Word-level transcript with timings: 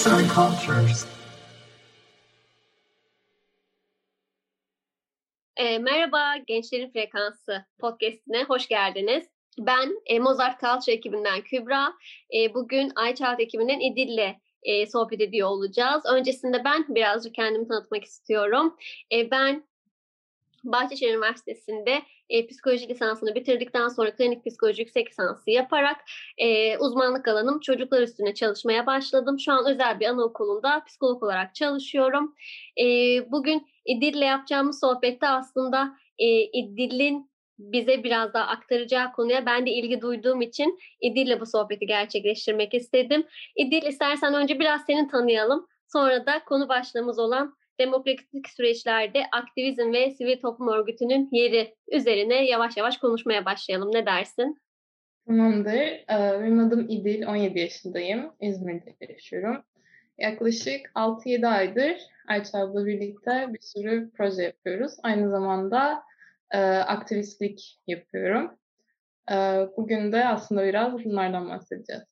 Arts 0.00 0.06
and 0.06 0.28
Cultures. 0.28 1.06
E, 5.56 5.78
merhaba 5.78 6.36
Gençlerin 6.46 6.90
Frekansı 6.90 7.64
podcastine 7.80 8.44
hoş 8.44 8.68
geldiniz. 8.68 9.26
Ben 9.58 10.02
e, 10.06 10.18
Mozart 10.18 10.60
Culture 10.60 10.92
ekibinden 10.92 11.40
Kübra. 11.40 11.92
E, 12.34 12.54
bugün 12.54 12.92
iChild 13.10 13.38
ekibinden 13.38 13.80
İdil'le 13.80 14.36
e, 14.62 14.86
sohbet 14.86 15.20
ediyor 15.20 15.48
olacağız. 15.48 16.02
Öncesinde 16.06 16.64
ben 16.64 16.84
birazcık 16.88 17.34
kendimi 17.34 17.68
tanıtmak 17.68 18.04
istiyorum. 18.04 18.76
E, 19.12 19.30
ben 19.30 19.64
Bahçeşehir 20.64 21.14
Üniversitesi'nde 21.14 22.02
e, 22.30 22.46
psikoloji 22.46 22.88
lisansını 22.88 23.34
bitirdikten 23.34 23.88
sonra 23.88 24.14
klinik 24.14 24.46
psikoloji 24.46 24.82
yüksek 24.82 25.10
lisansı 25.10 25.50
yaparak 25.50 25.96
e, 26.38 26.78
uzmanlık 26.78 27.28
alanım 27.28 27.60
çocuklar 27.60 28.02
üstüne 28.02 28.34
çalışmaya 28.34 28.86
başladım. 28.86 29.40
Şu 29.40 29.52
an 29.52 29.66
özel 29.66 30.00
bir 30.00 30.06
anaokulunda 30.06 30.84
psikolog 30.84 31.22
olarak 31.22 31.54
çalışıyorum. 31.54 32.34
E, 32.80 32.84
bugün 33.32 33.66
İdil'le 33.86 34.22
yapacağımız 34.22 34.80
sohbette 34.80 35.28
aslında 35.28 35.96
e, 36.18 36.26
İdil'in 36.42 37.30
bize 37.58 38.04
biraz 38.04 38.34
daha 38.34 38.46
aktaracağı 38.46 39.12
konuya 39.12 39.46
ben 39.46 39.66
de 39.66 39.70
ilgi 39.70 40.00
duyduğum 40.00 40.40
için 40.40 40.78
İdil'le 41.00 41.40
bu 41.40 41.46
sohbeti 41.46 41.86
gerçekleştirmek 41.86 42.74
istedim. 42.74 43.26
İdil 43.56 43.82
istersen 43.82 44.34
önce 44.34 44.58
biraz 44.58 44.80
seni 44.86 45.08
tanıyalım. 45.08 45.66
Sonra 45.92 46.26
da 46.26 46.44
konu 46.44 46.68
başlığımız 46.68 47.18
olan 47.18 47.54
demokratik 47.80 48.48
süreçlerde 48.48 49.22
aktivizm 49.32 49.92
ve 49.92 50.10
sivil 50.10 50.40
toplum 50.40 50.68
örgütünün 50.68 51.28
yeri 51.32 51.74
üzerine 51.92 52.46
yavaş 52.46 52.76
yavaş 52.76 52.96
konuşmaya 52.96 53.44
başlayalım. 53.44 53.90
Ne 53.92 54.06
dersin? 54.06 54.58
Tamamdır. 55.26 55.70
Ee, 55.70 56.40
benim 56.42 56.58
adım 56.58 56.86
İdil, 56.88 57.26
17 57.26 57.58
yaşındayım. 57.58 58.32
İzmir'de 58.40 58.96
yaşıyorum. 59.12 59.62
Yaklaşık 60.18 60.90
6-7 60.94 61.46
aydır 61.46 61.96
Ayça'yla 62.28 62.86
birlikte 62.86 63.46
bir 63.52 63.60
sürü 63.60 64.10
proje 64.16 64.42
yapıyoruz. 64.42 64.92
Aynı 65.02 65.30
zamanda 65.30 66.02
e, 66.50 66.58
aktivistlik 66.68 67.80
yapıyorum. 67.86 68.58
E, 69.30 69.34
bugün 69.76 70.12
de 70.12 70.26
aslında 70.26 70.64
biraz 70.64 70.92
bunlardan 70.92 71.48
bahsedeceğiz. 71.48 72.02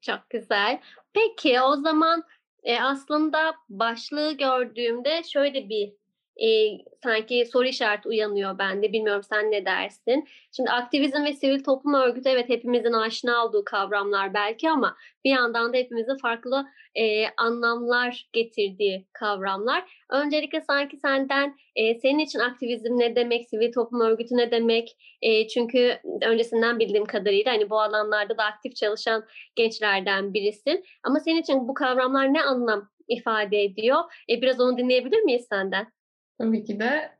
Çok 0.00 0.30
güzel. 0.30 0.80
Peki 1.12 1.60
o 1.60 1.76
zaman 1.76 2.22
e, 2.66 2.80
aslında 2.80 3.54
başlığı 3.70 4.32
gördüğümde 4.32 5.22
şöyle 5.24 5.68
bir 5.70 5.94
e, 6.42 6.78
sanki 7.02 7.46
soru 7.52 7.66
işareti 7.66 8.08
uyanıyor 8.08 8.58
bende. 8.58 8.92
Bilmiyorum 8.92 9.22
sen 9.22 9.50
ne 9.50 9.64
dersin? 9.64 10.28
Şimdi 10.56 10.70
aktivizm 10.70 11.24
ve 11.24 11.32
sivil 11.32 11.64
toplum 11.64 11.94
örgütü 11.94 12.28
evet 12.28 12.48
hepimizin 12.48 12.92
aşina 12.92 13.44
olduğu 13.46 13.64
kavramlar 13.64 14.34
belki 14.34 14.70
ama 14.70 14.96
bir 15.24 15.30
yandan 15.30 15.72
da 15.72 15.76
hepimizin 15.76 16.16
farklı 16.16 16.66
e, 16.94 17.26
anlamlar 17.36 18.28
getirdiği 18.32 19.06
kavramlar. 19.12 20.04
Öncelikle 20.10 20.60
sanki 20.60 20.96
senden 20.96 21.56
e, 21.76 21.94
senin 21.94 22.18
için 22.18 22.38
aktivizm 22.38 22.98
ne 22.98 23.16
demek, 23.16 23.48
sivil 23.48 23.72
toplum 23.72 24.00
örgütü 24.00 24.36
ne 24.36 24.50
demek? 24.50 24.96
E, 25.22 25.48
çünkü 25.48 25.98
öncesinden 26.22 26.78
bildiğim 26.78 27.04
kadarıyla 27.04 27.52
hani 27.52 27.70
bu 27.70 27.80
alanlarda 27.80 28.38
da 28.38 28.44
aktif 28.44 28.76
çalışan 28.76 29.24
gençlerden 29.56 30.34
birisin. 30.34 30.84
Ama 31.02 31.20
senin 31.20 31.40
için 31.40 31.68
bu 31.68 31.74
kavramlar 31.74 32.34
ne 32.34 32.42
anlam 32.42 32.88
ifade 33.08 33.62
ediyor? 33.62 33.98
E, 34.30 34.42
biraz 34.42 34.60
onu 34.60 34.78
dinleyebilir 34.78 35.22
miyiz 35.22 35.46
senden? 35.50 35.95
Tabii 36.38 36.64
ki 36.64 36.80
de. 36.80 37.10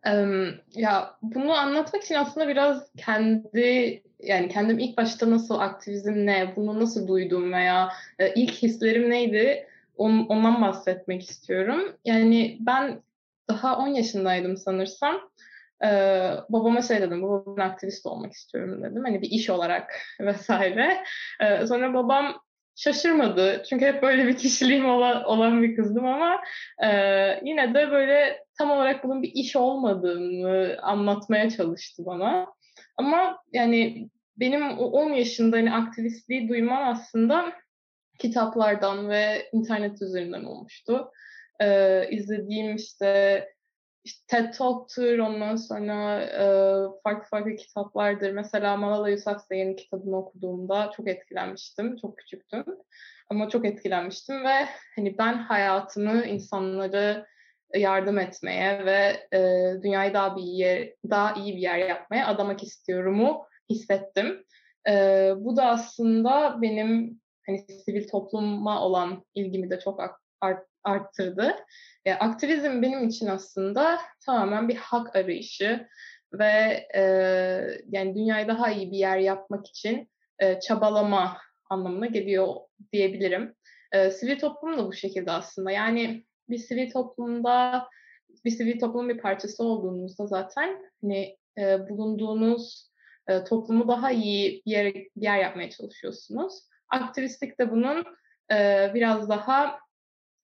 ya 0.74 1.16
bunu 1.22 1.52
anlatmak 1.52 2.02
için 2.02 2.14
aslında 2.14 2.48
biraz 2.48 2.92
kendi 2.96 4.02
yani 4.20 4.48
kendim 4.48 4.78
ilk 4.78 4.96
başta 4.96 5.30
nasıl 5.30 5.58
aktivizm 5.58 6.26
ne, 6.26 6.52
bunu 6.56 6.80
nasıl 6.80 7.08
duydum 7.08 7.52
veya 7.52 7.92
e, 8.18 8.34
ilk 8.34 8.52
hislerim 8.52 9.10
neydi 9.10 9.66
ondan 9.98 10.62
bahsetmek 10.62 11.30
istiyorum. 11.30 11.96
Yani 12.04 12.56
ben 12.60 13.02
daha 13.48 13.78
10 13.78 13.88
yaşındaydım 13.88 14.56
sanırsam. 14.56 15.20
Ee, 15.84 16.30
babama 16.48 16.82
şey 16.82 17.00
dedim, 17.00 17.22
baba 17.22 17.56
ben 17.56 17.62
aktivist 17.62 18.06
olmak 18.06 18.32
istiyorum 18.32 18.82
dedim. 18.82 19.04
Hani 19.04 19.22
bir 19.22 19.30
iş 19.30 19.50
olarak 19.50 20.00
vesaire. 20.20 21.04
Ee, 21.40 21.66
sonra 21.66 21.94
babam 21.94 22.40
şaşırmadı. 22.76 23.62
Çünkü 23.68 23.86
hep 23.86 24.02
böyle 24.02 24.26
bir 24.26 24.36
kişiliğim 24.36 24.90
olan, 24.90 25.24
olan 25.24 25.62
bir 25.62 25.76
kızdım 25.76 26.06
ama 26.06 26.40
e, 26.82 26.88
yine 27.44 27.74
de 27.74 27.90
böyle 27.90 28.44
tam 28.58 28.70
olarak 28.70 29.04
bunun 29.04 29.22
bir 29.22 29.32
iş 29.34 29.56
olmadığını 29.56 30.76
anlatmaya 30.82 31.50
çalıştı 31.50 32.02
bana. 32.06 32.46
Ama 32.96 33.38
yani 33.52 34.08
benim 34.36 34.78
10 34.78 35.12
yaşında 35.12 35.56
hani 35.56 35.72
aktivistliği 35.72 36.48
duymam 36.48 36.88
aslında 36.88 37.52
kitaplardan 38.18 39.08
ve 39.08 39.48
internet 39.52 40.02
üzerinden 40.02 40.44
olmuştu. 40.44 41.10
Ee, 41.60 42.08
izlediğim 42.10 42.76
işte 42.76 43.48
işte 44.06 44.24
TED 44.26 44.52
Talk'tur, 44.52 45.18
ondan 45.18 45.56
sonra 45.56 46.22
e, 46.22 46.44
farklı 47.02 47.28
farklı 47.28 47.56
kitaplardır. 47.56 48.32
Mesela 48.32 48.76
Malala 48.76 49.08
Yousafzai'nin 49.08 49.76
kitabını 49.76 50.18
okuduğumda 50.18 50.90
çok 50.96 51.08
etkilenmiştim. 51.08 51.96
Çok 51.96 52.18
küçüktüm 52.18 52.64
ama 53.30 53.48
çok 53.48 53.66
etkilenmiştim 53.66 54.44
ve 54.44 54.66
hani 54.96 55.18
ben 55.18 55.34
hayatımı 55.34 56.24
insanları 56.24 57.26
yardım 57.74 58.18
etmeye 58.18 58.84
ve 58.84 59.26
e, 59.36 59.72
dünyayı 59.82 60.14
daha 60.14 60.36
bir 60.36 60.42
yer, 60.42 60.92
daha 61.10 61.34
iyi 61.34 61.56
bir 61.56 61.60
yer 61.60 61.78
yapmaya 61.78 62.26
adamak 62.26 62.62
istiyorumu 62.62 63.46
hissettim. 63.70 64.44
E, 64.88 65.32
bu 65.36 65.56
da 65.56 65.64
aslında 65.66 66.62
benim 66.62 67.20
hani 67.46 67.58
sivil 67.58 68.08
topluma 68.08 68.82
olan 68.82 69.24
ilgimi 69.34 69.70
de 69.70 69.80
çok 69.80 70.00
art, 70.40 70.66
arttırdı. 70.86 71.56
E, 72.04 72.12
aktivizm 72.12 72.82
benim 72.82 73.08
için 73.08 73.26
aslında 73.26 73.98
tamamen 74.26 74.68
bir 74.68 74.76
hak 74.76 75.16
arayışı 75.16 75.86
ve 76.32 76.86
e, 76.94 77.00
yani 77.88 78.14
dünyayı 78.14 78.48
daha 78.48 78.70
iyi 78.70 78.92
bir 78.92 78.98
yer 78.98 79.18
yapmak 79.18 79.66
için 79.66 80.10
e, 80.38 80.60
çabalama 80.60 81.36
anlamına 81.70 82.06
geliyor 82.06 82.54
diyebilirim. 82.92 83.54
E, 83.92 84.10
sivil 84.10 84.38
toplum 84.38 84.78
da 84.78 84.86
bu 84.86 84.92
şekilde 84.92 85.30
aslında. 85.30 85.70
Yani 85.70 86.24
bir 86.48 86.58
sivil 86.58 86.90
toplumda 86.90 87.88
bir 88.44 88.50
sivil 88.50 88.80
toplumun 88.80 89.08
bir 89.08 89.18
parçası 89.18 89.64
olduğunuzda 89.64 90.26
zaten 90.26 90.82
hani 91.02 91.36
e, 91.58 91.88
bulunduğunuz 91.88 92.90
e, 93.28 93.44
toplumu 93.44 93.88
daha 93.88 94.10
iyi 94.10 94.62
bir 94.66 94.70
yer, 94.70 94.94
bir 94.94 95.22
yer 95.22 95.38
yapmaya 95.38 95.70
çalışıyorsunuz. 95.70 96.54
Aktivistlik 96.88 97.58
de 97.58 97.70
bunun 97.70 98.04
e, 98.52 98.90
biraz 98.94 99.28
daha 99.28 99.78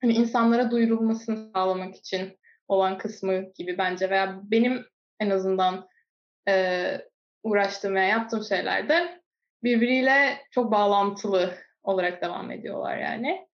hani 0.03 0.13
insanlara 0.13 0.71
duyurulmasını 0.71 1.51
sağlamak 1.53 1.97
için 1.97 2.39
olan 2.69 2.99
kısmı 2.99 3.53
gibi 3.55 3.79
bence 3.79 4.11
veya 4.11 4.41
benim 4.43 4.87
en 5.21 5.31
azından 5.31 5.89
e, 6.49 6.99
uğraştığım 7.43 7.95
veya 7.95 8.09
yaptığım 8.09 8.45
şeylerde 8.45 9.21
birbiriyle 9.63 10.39
çok 10.51 10.73
bağlantılı 10.73 11.55
olarak 11.83 12.23
devam 12.23 12.51
ediyorlar 12.51 12.99
yani. 12.99 13.49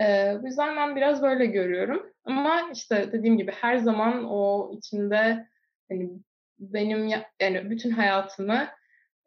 E, 0.00 0.36
bu 0.42 0.46
yüzden 0.46 0.76
ben 0.76 0.96
biraz 0.96 1.22
böyle 1.22 1.46
görüyorum. 1.46 2.12
Ama 2.24 2.70
işte 2.72 3.12
dediğim 3.12 3.38
gibi 3.38 3.52
her 3.52 3.76
zaman 3.76 4.24
o 4.24 4.70
içinde 4.76 5.48
hani 5.88 6.10
benim 6.58 7.06
yani 7.40 7.70
bütün 7.70 7.90
hayatımı 7.90 8.68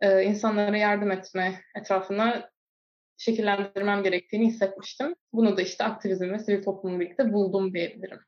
e, 0.02 0.24
insanlara 0.24 0.78
yardım 0.78 1.12
etme 1.12 1.62
etrafına 1.76 2.50
şekillendirmem 3.20 4.04
gerektiğini 4.04 4.48
hissetmiştim. 4.48 5.16
Bunu 5.34 5.58
da 5.58 5.62
işte 5.62 5.84
aktivizm 5.84 6.32
ve 6.32 6.40
sivil 6.40 6.64
toplumla 6.64 7.00
birlikte 7.00 7.34
buldum 7.34 7.74
diyebilirim. 7.74 8.20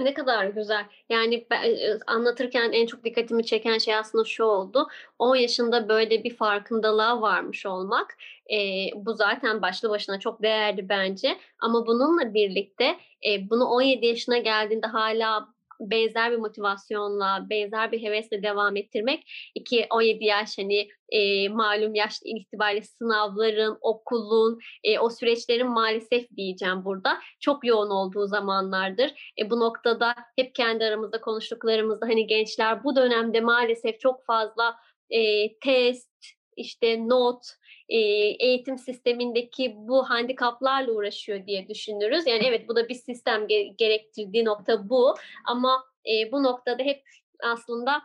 Ne 0.00 0.14
kadar 0.14 0.46
güzel. 0.46 0.84
Yani 1.08 1.46
ben, 1.50 1.62
e, 1.62 1.98
anlatırken 2.06 2.72
en 2.72 2.86
çok 2.86 3.04
dikkatimi 3.04 3.44
çeken 3.44 3.78
şey 3.78 3.94
aslında 3.94 4.24
şu 4.24 4.44
oldu. 4.44 4.88
10 5.18 5.36
yaşında 5.36 5.88
böyle 5.88 6.24
bir 6.24 6.36
farkındalığa 6.36 7.22
varmış 7.22 7.66
olmak. 7.66 8.16
E, 8.52 8.56
bu 8.94 9.14
zaten 9.14 9.62
başlı 9.62 9.90
başına 9.90 10.18
çok 10.20 10.42
değerli 10.42 10.88
bence. 10.88 11.38
Ama 11.58 11.86
bununla 11.86 12.34
birlikte 12.34 12.84
e, 13.26 13.50
bunu 13.50 13.64
17 13.64 14.06
yaşına 14.06 14.38
geldiğinde 14.38 14.86
hala 14.86 15.51
benzer 15.90 16.32
bir 16.32 16.36
motivasyonla, 16.36 17.46
benzer 17.50 17.92
bir 17.92 18.02
hevesle 18.02 18.42
devam 18.42 18.76
ettirmek. 18.76 19.32
iki 19.54 19.86
17 19.90 20.24
yaş 20.24 20.58
hani 20.58 20.88
e, 21.08 21.48
malum 21.48 21.94
yaş 21.94 22.18
itibariyle 22.24 22.82
sınavların, 22.82 23.78
okulun, 23.80 24.58
e, 24.84 24.98
o 24.98 25.10
süreçlerin 25.10 25.68
maalesef 25.68 26.30
diyeceğim 26.36 26.84
burada 26.84 27.18
çok 27.40 27.64
yoğun 27.64 27.90
olduğu 27.90 28.26
zamanlardır. 28.26 29.32
E, 29.40 29.50
bu 29.50 29.60
noktada 29.60 30.14
hep 30.36 30.54
kendi 30.54 30.84
aramızda 30.84 31.20
konuştuklarımızda 31.20 32.06
hani 32.06 32.26
gençler 32.26 32.84
bu 32.84 32.96
dönemde 32.96 33.40
maalesef 33.40 34.00
çok 34.00 34.26
fazla 34.26 34.76
e, 35.10 35.18
test, 35.58 36.10
işte 36.56 37.08
not, 37.08 37.42
eğitim 38.40 38.78
sistemindeki 38.78 39.74
bu 39.76 40.10
handikaplarla 40.10 40.92
uğraşıyor 40.92 41.46
diye 41.46 41.68
düşünürüz. 41.68 42.26
Yani 42.26 42.44
evet 42.46 42.68
bu 42.68 42.76
da 42.76 42.88
bir 42.88 42.94
sistem 42.94 43.46
gerektirdiği 43.78 44.44
nokta 44.44 44.88
bu 44.88 45.14
ama 45.44 45.84
bu 46.32 46.42
noktada 46.42 46.82
hep 46.82 47.02
aslında 47.42 48.02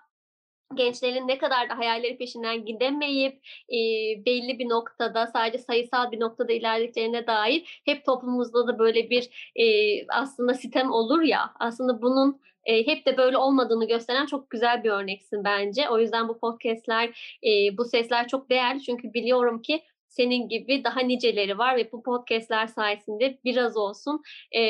gençlerin 0.76 1.28
ne 1.28 1.38
kadar 1.38 1.70
da 1.70 1.78
hayalleri 1.78 2.18
peşinden 2.18 2.66
gidemeyip 2.66 3.34
e, 3.70 3.78
belli 4.26 4.60
bir 4.60 4.70
noktada 4.70 5.28
sadece 5.28 5.58
sayısal 5.58 6.12
bir 6.12 6.20
noktada 6.20 6.54
ilerlediklerine 6.54 7.28
dair 7.28 7.82
hep 7.86 8.06
toplumumuzda 8.06 8.68
da 8.68 8.80
böyle 8.80 9.10
bir 9.10 9.52
e, 9.56 9.66
aslında 10.08 10.54
sitem 10.54 10.92
olur 10.92 11.22
ya 11.22 11.54
aslında 11.60 12.02
bunun 12.02 12.42
e, 12.68 12.88
hep 12.88 13.06
de 13.06 13.18
böyle 13.18 13.38
olmadığını 13.38 13.88
gösteren 13.88 14.26
çok 14.26 14.50
güzel 14.50 14.84
bir 14.84 14.90
örneksin 14.90 15.44
bence. 15.44 15.90
O 15.90 16.00
yüzden 16.00 16.28
bu 16.28 16.40
podcastler, 16.40 17.38
e, 17.44 17.78
bu 17.78 17.86
sesler 17.86 18.28
çok 18.28 18.50
değerli 18.50 18.82
çünkü 18.82 19.14
biliyorum 19.14 19.62
ki 19.62 19.84
senin 20.08 20.50
gibi 20.50 20.84
daha 20.84 21.00
niceleri 21.00 21.58
var 21.58 21.78
ve 21.78 21.92
bu 21.92 22.04
podcastler 22.04 22.68
sayesinde 22.68 23.40
biraz 23.46 23.78
olsun 23.78 24.22
e, 24.52 24.62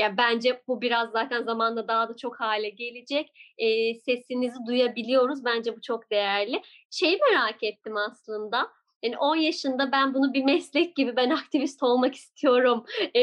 yani 0.00 0.16
bence 0.18 0.62
bu 0.68 0.80
biraz 0.80 1.10
zaten 1.10 1.42
zamanla 1.42 1.88
daha 1.88 2.08
da 2.08 2.16
çok 2.16 2.40
hale 2.40 2.68
gelecek. 2.68 3.32
E, 3.58 3.94
sesinizi 3.94 4.58
duyabiliyoruz. 4.66 5.44
Bence 5.44 5.76
bu 5.76 5.80
çok 5.80 6.10
değerli. 6.10 6.62
Şeyi 6.90 7.18
merak 7.30 7.62
ettim 7.62 7.96
aslında. 7.96 8.81
Yani 9.02 9.18
10 9.18 9.36
yaşında 9.36 9.92
ben 9.92 10.14
bunu 10.14 10.34
bir 10.34 10.44
meslek 10.44 10.96
gibi 10.96 11.16
ben 11.16 11.30
aktivist 11.30 11.82
olmak 11.82 12.14
istiyorum 12.14 12.84
e, 13.14 13.22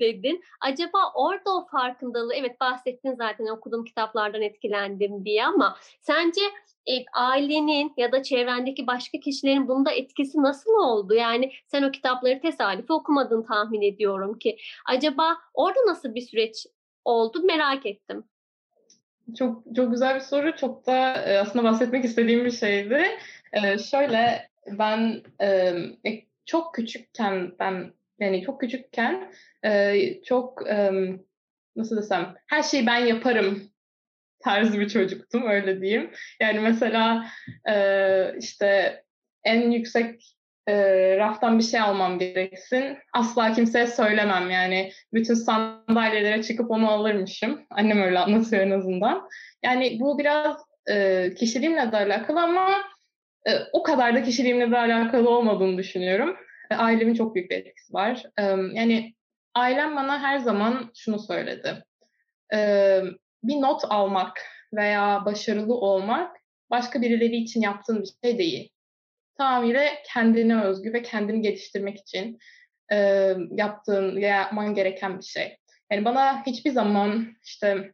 dedin. 0.00 0.42
Acaba 0.60 0.98
orada 1.14 1.56
o 1.56 1.66
farkındalığı 1.66 2.34
evet 2.34 2.60
bahsettin 2.60 3.14
zaten 3.14 3.46
okuduğum 3.46 3.84
kitaplardan 3.84 4.42
etkilendim 4.42 5.24
diye 5.24 5.46
ama 5.46 5.76
sence 6.00 6.40
e, 6.86 6.92
ailenin 7.12 7.92
ya 7.96 8.12
da 8.12 8.22
çevrendeki 8.22 8.86
başka 8.86 9.20
kişilerin 9.20 9.68
bunda 9.68 9.90
etkisi 9.90 10.42
nasıl 10.42 10.70
oldu? 10.70 11.14
Yani 11.14 11.52
sen 11.66 11.82
o 11.82 11.90
kitapları 11.90 12.40
tesadüfi 12.40 12.92
okumadın 12.92 13.42
tahmin 13.42 13.82
ediyorum 13.82 14.38
ki. 14.38 14.56
Acaba 14.86 15.36
orada 15.54 15.80
nasıl 15.86 16.14
bir 16.14 16.20
süreç 16.20 16.66
oldu 17.04 17.42
merak 17.42 17.86
ettim. 17.86 18.24
Çok 19.38 19.62
çok 19.76 19.90
güzel 19.90 20.14
bir 20.14 20.20
soru. 20.20 20.56
Çok 20.56 20.86
da 20.86 20.94
aslında 21.40 21.64
bahsetmek 21.64 22.04
istediğim 22.04 22.44
bir 22.44 22.50
şeydi. 22.50 23.04
Ee, 23.52 23.78
şöyle 23.78 24.47
ben 24.66 25.22
e, 25.42 25.74
çok 26.46 26.74
küçükken 26.74 27.52
ben 27.58 27.92
yani 28.18 28.42
çok 28.42 28.60
küçükken 28.60 29.32
e, 29.64 30.22
çok 30.22 30.68
e, 30.68 30.92
nasıl 31.76 31.96
desem 31.96 32.34
her 32.46 32.62
şeyi 32.62 32.86
ben 32.86 32.98
yaparım 32.98 33.70
tarzı 34.40 34.80
bir 34.80 34.88
çocuktum 34.88 35.46
öyle 35.46 35.80
diyeyim. 35.80 36.10
Yani 36.40 36.60
mesela 36.60 37.26
e, 37.70 38.38
işte 38.38 39.02
en 39.44 39.70
yüksek 39.70 40.34
e, 40.68 41.16
raftan 41.16 41.58
bir 41.58 41.64
şey 41.64 41.80
almam 41.80 42.18
gereksin. 42.18 42.98
Asla 43.12 43.52
kimseye 43.52 43.86
söylemem 43.86 44.50
yani. 44.50 44.92
Bütün 45.12 45.34
sandalyelere 45.34 46.42
çıkıp 46.42 46.70
onu 46.70 46.90
alırmışım. 46.90 47.66
Annem 47.70 48.02
öyle 48.02 48.18
anlatıyor 48.18 48.62
en 48.62 48.70
azından. 48.70 49.28
Yani 49.64 49.96
bu 50.00 50.18
biraz 50.18 50.56
e, 50.90 51.28
kişiliğimle 51.34 51.92
de 51.92 51.96
alakalı 51.96 52.40
ama 52.42 52.68
e, 53.48 53.52
o 53.72 53.82
kadar 53.82 54.14
da 54.14 54.22
kişiliğimle 54.22 54.70
de 54.70 54.78
alakalı 54.78 55.30
olmadığını 55.30 55.78
düşünüyorum. 55.78 56.36
E, 56.70 56.74
ailemin 56.74 57.14
çok 57.14 57.34
büyük 57.34 57.50
bir 57.50 57.56
etkisi 57.56 57.94
var. 57.94 58.22
E, 58.38 58.42
yani 58.72 59.14
ailem 59.54 59.96
bana 59.96 60.22
her 60.22 60.38
zaman 60.38 60.90
şunu 60.96 61.18
söyledi. 61.18 61.84
Bir 63.42 63.60
not 63.60 63.84
almak 63.88 64.40
veya 64.72 65.24
başarılı 65.24 65.74
olmak 65.74 66.36
başka 66.70 67.02
birileri 67.02 67.36
için 67.36 67.60
yaptığın 67.60 68.02
bir 68.02 68.28
şey 68.28 68.38
değil. 68.38 68.70
Tamamıyla 69.38 69.88
kendine 70.06 70.62
özgü 70.62 70.92
ve 70.92 71.02
kendini 71.02 71.42
geliştirmek 71.42 72.00
için 72.00 72.38
e, 72.92 72.96
yaptığın, 73.50 74.16
yapman 74.16 74.74
gereken 74.74 75.18
bir 75.18 75.24
şey. 75.24 75.56
Yani 75.92 76.04
bana 76.04 76.46
hiçbir 76.46 76.70
zaman 76.70 77.26
işte 77.44 77.92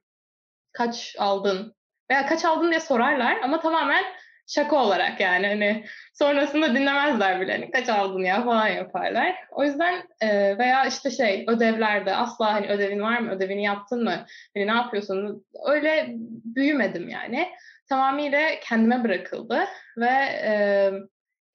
kaç 0.72 1.16
aldın 1.18 1.74
veya 2.10 2.26
kaç 2.26 2.44
aldın 2.44 2.70
diye 2.70 2.80
sorarlar 2.80 3.40
ama 3.42 3.60
tamamen 3.60 4.04
şaka 4.46 4.76
olarak 4.76 5.20
yani 5.20 5.46
hani 5.46 5.84
sonrasında 6.12 6.74
dinlemezler 6.74 7.40
bile 7.40 7.52
hani 7.52 7.70
kaç 7.70 7.88
aldın 7.88 8.22
ya 8.22 8.44
falan 8.44 8.68
yaparlar. 8.68 9.36
O 9.50 9.64
yüzden 9.64 10.02
e, 10.20 10.58
veya 10.58 10.86
işte 10.86 11.10
şey 11.10 11.44
ödevlerde 11.48 12.16
asla 12.16 12.54
hani 12.54 12.66
ödevin 12.68 13.00
var 13.00 13.18
mı 13.18 13.30
ödevini 13.30 13.64
yaptın 13.64 14.04
mı 14.04 14.26
hani 14.56 14.66
ne 14.66 14.72
yapıyorsun 14.72 15.46
öyle 15.66 16.06
büyümedim 16.44 17.08
yani. 17.08 17.48
Tamamıyla 17.88 18.40
kendime 18.62 19.04
bırakıldı 19.04 19.64
ve 19.96 20.14
e, 20.44 20.90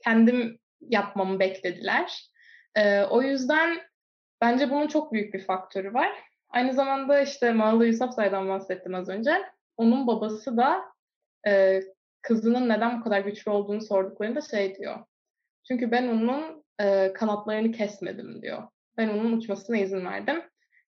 kendim 0.04 0.60
yapmamı 0.82 1.40
beklediler. 1.40 2.30
E, 2.76 3.02
o 3.04 3.22
yüzden 3.22 3.78
bence 4.42 4.70
bunun 4.70 4.88
çok 4.88 5.14
büyük 5.14 5.34
bir 5.34 5.46
faktörü 5.46 5.94
var. 5.94 6.12
Aynı 6.50 6.74
zamanda 6.74 7.22
işte 7.22 7.52
Malalı 7.52 7.86
Yusuf 7.86 8.18
bahsettim 8.18 8.96
az 8.96 9.10
önce. 9.10 9.42
Onun 9.78 10.08
babası 10.08 10.58
da 10.58 10.82
e, 11.48 11.80
kızının 12.30 12.70
neden 12.70 13.00
bu 13.00 13.04
kadar 13.04 13.20
güçlü 13.20 13.52
olduğunu 13.52 13.82
sorduklarında 13.82 14.42
şey 14.42 14.76
diyor. 14.76 15.00
Çünkü 15.68 15.92
ben 15.92 16.08
onun 16.08 16.64
e, 16.82 17.14
kanatlarını 17.14 17.72
kesmedim 17.72 18.42
diyor. 18.42 18.64
Ben 18.98 19.10
onun 19.10 19.38
uçmasına 19.38 19.78
izin 19.78 20.06
verdim. 20.06 20.42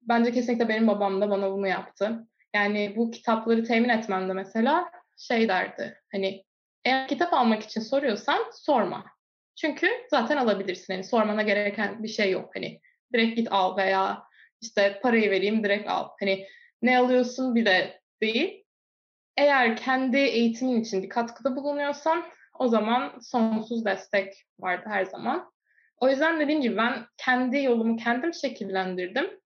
Bence 0.02 0.32
kesinlikle 0.32 0.68
benim 0.68 0.88
babam 0.88 1.20
da 1.20 1.30
bana 1.30 1.52
bunu 1.52 1.68
yaptı. 1.68 2.26
Yani 2.54 2.94
bu 2.96 3.10
kitapları 3.10 3.64
temin 3.64 3.88
etmemde 3.88 4.32
mesela 4.32 4.90
şey 5.16 5.48
derdi. 5.48 6.00
Hani 6.12 6.44
eğer 6.84 7.08
kitap 7.08 7.32
almak 7.32 7.62
için 7.62 7.80
soruyorsan 7.80 8.38
sorma. 8.52 9.04
Çünkü 9.56 9.88
zaten 10.10 10.36
alabilirsin. 10.36 10.94
Hani 10.94 11.04
sormana 11.04 11.42
gereken 11.42 12.02
bir 12.02 12.08
şey 12.08 12.30
yok. 12.30 12.50
Hani 12.54 12.80
direkt 13.14 13.36
git 13.36 13.48
al 13.50 13.76
veya 13.76 14.22
işte 14.60 15.00
parayı 15.02 15.30
vereyim 15.30 15.64
direkt 15.64 15.88
al. 15.88 16.08
Hani 16.20 16.46
ne 16.82 16.98
alıyorsun 16.98 17.54
bir 17.54 17.66
de 17.66 18.00
değil. 18.22 18.63
Eğer 19.36 19.76
kendi 19.76 20.16
eğitimin 20.16 20.80
için 20.80 21.02
bir 21.02 21.08
katkıda 21.08 21.56
bulunuyorsan 21.56 22.24
o 22.58 22.68
zaman 22.68 23.18
sonsuz 23.20 23.84
destek 23.84 24.44
vardı 24.58 24.84
her 24.86 25.04
zaman. 25.04 25.52
O 25.96 26.08
yüzden 26.08 26.40
dediğim 26.40 26.60
gibi 26.60 26.76
ben 26.76 27.06
kendi 27.16 27.62
yolumu 27.62 27.96
kendim 27.96 28.34
şekillendirdim. 28.34 29.40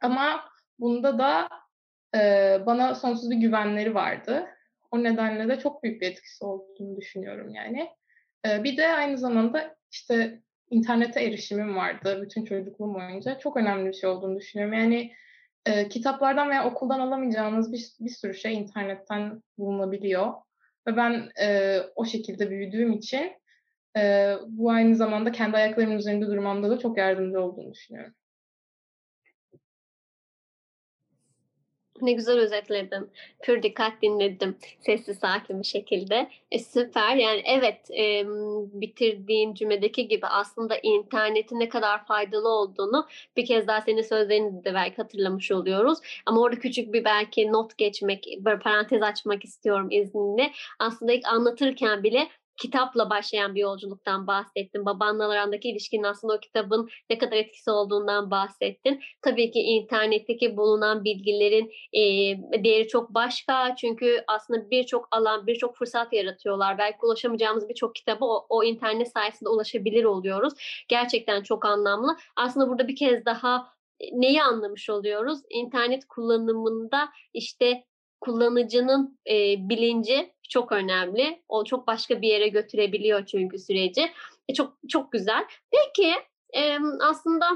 Ama 0.00 0.44
bunda 0.78 1.18
da 1.18 1.48
e, 2.14 2.18
bana 2.66 2.94
sonsuz 2.94 3.30
bir 3.30 3.36
güvenleri 3.36 3.94
vardı. 3.94 4.46
O 4.90 5.02
nedenle 5.02 5.48
de 5.48 5.58
çok 5.58 5.82
büyük 5.82 6.02
bir 6.02 6.10
etkisi 6.10 6.44
olduğunu 6.44 6.96
düşünüyorum 6.96 7.50
yani. 7.50 7.90
E, 8.46 8.64
bir 8.64 8.76
de 8.76 8.88
aynı 8.88 9.18
zamanda 9.18 9.76
işte 9.92 10.40
internete 10.70 11.24
erişimim 11.24 11.76
vardı 11.76 12.20
bütün 12.22 12.44
çocukluğum 12.44 12.94
boyunca. 12.94 13.38
Çok 13.38 13.56
önemli 13.56 13.88
bir 13.88 13.94
şey 13.94 14.10
olduğunu 14.10 14.38
düşünüyorum. 14.38 14.74
Yani 14.74 15.12
e, 15.66 15.88
kitaplardan 15.88 16.50
veya 16.50 16.66
okuldan 16.66 17.00
alamayacağınız 17.00 17.72
bir, 17.72 17.92
bir 18.00 18.10
sürü 18.10 18.34
şey 18.34 18.54
internetten 18.54 19.42
bulunabiliyor. 19.58 20.32
Ve 20.86 20.96
ben 20.96 21.28
e, 21.40 21.78
o 21.96 22.04
şekilde 22.04 22.50
büyüdüğüm 22.50 22.92
için 22.92 23.32
e, 23.96 24.34
bu 24.46 24.70
aynı 24.70 24.96
zamanda 24.96 25.32
kendi 25.32 25.56
ayaklarımın 25.56 25.96
üzerinde 25.96 26.26
durmamda 26.26 26.70
da 26.70 26.78
çok 26.78 26.98
yardımcı 26.98 27.40
olduğunu 27.40 27.72
düşünüyorum. 27.72 28.14
Ne 32.04 32.12
güzel 32.12 32.38
özetledin. 32.38 33.10
Pür 33.42 33.62
dikkat 33.62 34.02
dinledim. 34.02 34.56
Sessiz 34.80 35.18
sakin 35.18 35.60
bir 35.60 35.66
şekilde. 35.66 36.30
E, 36.50 36.58
süper. 36.58 37.16
Yani 37.16 37.42
evet 37.44 37.90
e, 37.90 38.24
bitirdiğin 38.80 39.54
cümledeki 39.54 40.08
gibi 40.08 40.26
aslında 40.26 40.76
internetin 40.82 41.60
ne 41.60 41.68
kadar 41.68 42.06
faydalı 42.06 42.48
olduğunu 42.48 43.06
bir 43.36 43.46
kez 43.46 43.66
daha 43.66 43.80
senin 43.80 44.02
sözlerini 44.02 44.64
de 44.64 44.74
belki 44.74 44.96
hatırlamış 44.96 45.52
oluyoruz. 45.52 45.98
Ama 46.26 46.40
orada 46.40 46.58
küçük 46.58 46.92
bir 46.92 47.04
belki 47.04 47.52
not 47.52 47.78
geçmek, 47.78 48.26
böyle 48.40 48.58
parantez 48.58 49.02
açmak 49.02 49.44
istiyorum 49.44 49.88
izninle. 49.90 50.52
Aslında 50.78 51.12
ilk 51.12 51.28
anlatırken 51.28 52.02
bile 52.02 52.28
kitapla 52.56 53.10
başlayan 53.10 53.54
bir 53.54 53.60
yolculuktan 53.60 54.26
bahsettin. 54.26 54.86
Babanla 54.86 55.28
arandaki 55.28 55.70
ilişkinin 55.70 56.02
aslında 56.02 56.34
o 56.34 56.40
kitabın 56.40 56.88
ne 57.10 57.18
kadar 57.18 57.36
etkisi 57.36 57.70
olduğundan 57.70 58.30
bahsettin. 58.30 59.00
Tabii 59.22 59.50
ki 59.50 59.60
internetteki 59.60 60.56
bulunan 60.56 61.04
bilgilerin 61.04 61.72
e, 61.92 62.02
değeri 62.64 62.88
çok 62.88 63.10
başka. 63.14 63.76
Çünkü 63.76 64.24
aslında 64.26 64.70
birçok 64.70 65.08
alan, 65.10 65.46
birçok 65.46 65.76
fırsat 65.76 66.12
yaratıyorlar. 66.12 66.78
Belki 66.78 66.98
ulaşamayacağımız 67.02 67.68
birçok 67.68 67.94
kitabı 67.94 68.24
o, 68.24 68.46
o 68.48 68.64
internet 68.64 69.12
sayesinde 69.12 69.48
ulaşabilir 69.48 70.04
oluyoruz. 70.04 70.54
Gerçekten 70.88 71.42
çok 71.42 71.64
anlamlı. 71.64 72.16
Aslında 72.36 72.68
burada 72.68 72.88
bir 72.88 72.96
kez 72.96 73.24
daha 73.24 73.74
neyi 74.12 74.42
anlamış 74.42 74.90
oluyoruz? 74.90 75.38
İnternet 75.50 76.04
kullanımında 76.08 77.08
işte 77.32 77.84
kullanıcının 78.24 79.18
e, 79.30 79.34
bilinci 79.68 80.34
çok 80.48 80.72
önemli. 80.72 81.42
O 81.48 81.64
çok 81.64 81.86
başka 81.86 82.22
bir 82.22 82.28
yere 82.28 82.48
götürebiliyor 82.48 83.26
çünkü 83.26 83.58
süreci. 83.58 84.10
E, 84.48 84.54
çok 84.54 84.76
çok 84.88 85.12
güzel. 85.12 85.44
Peki 85.70 86.12
e, 86.56 86.78
aslında 87.00 87.46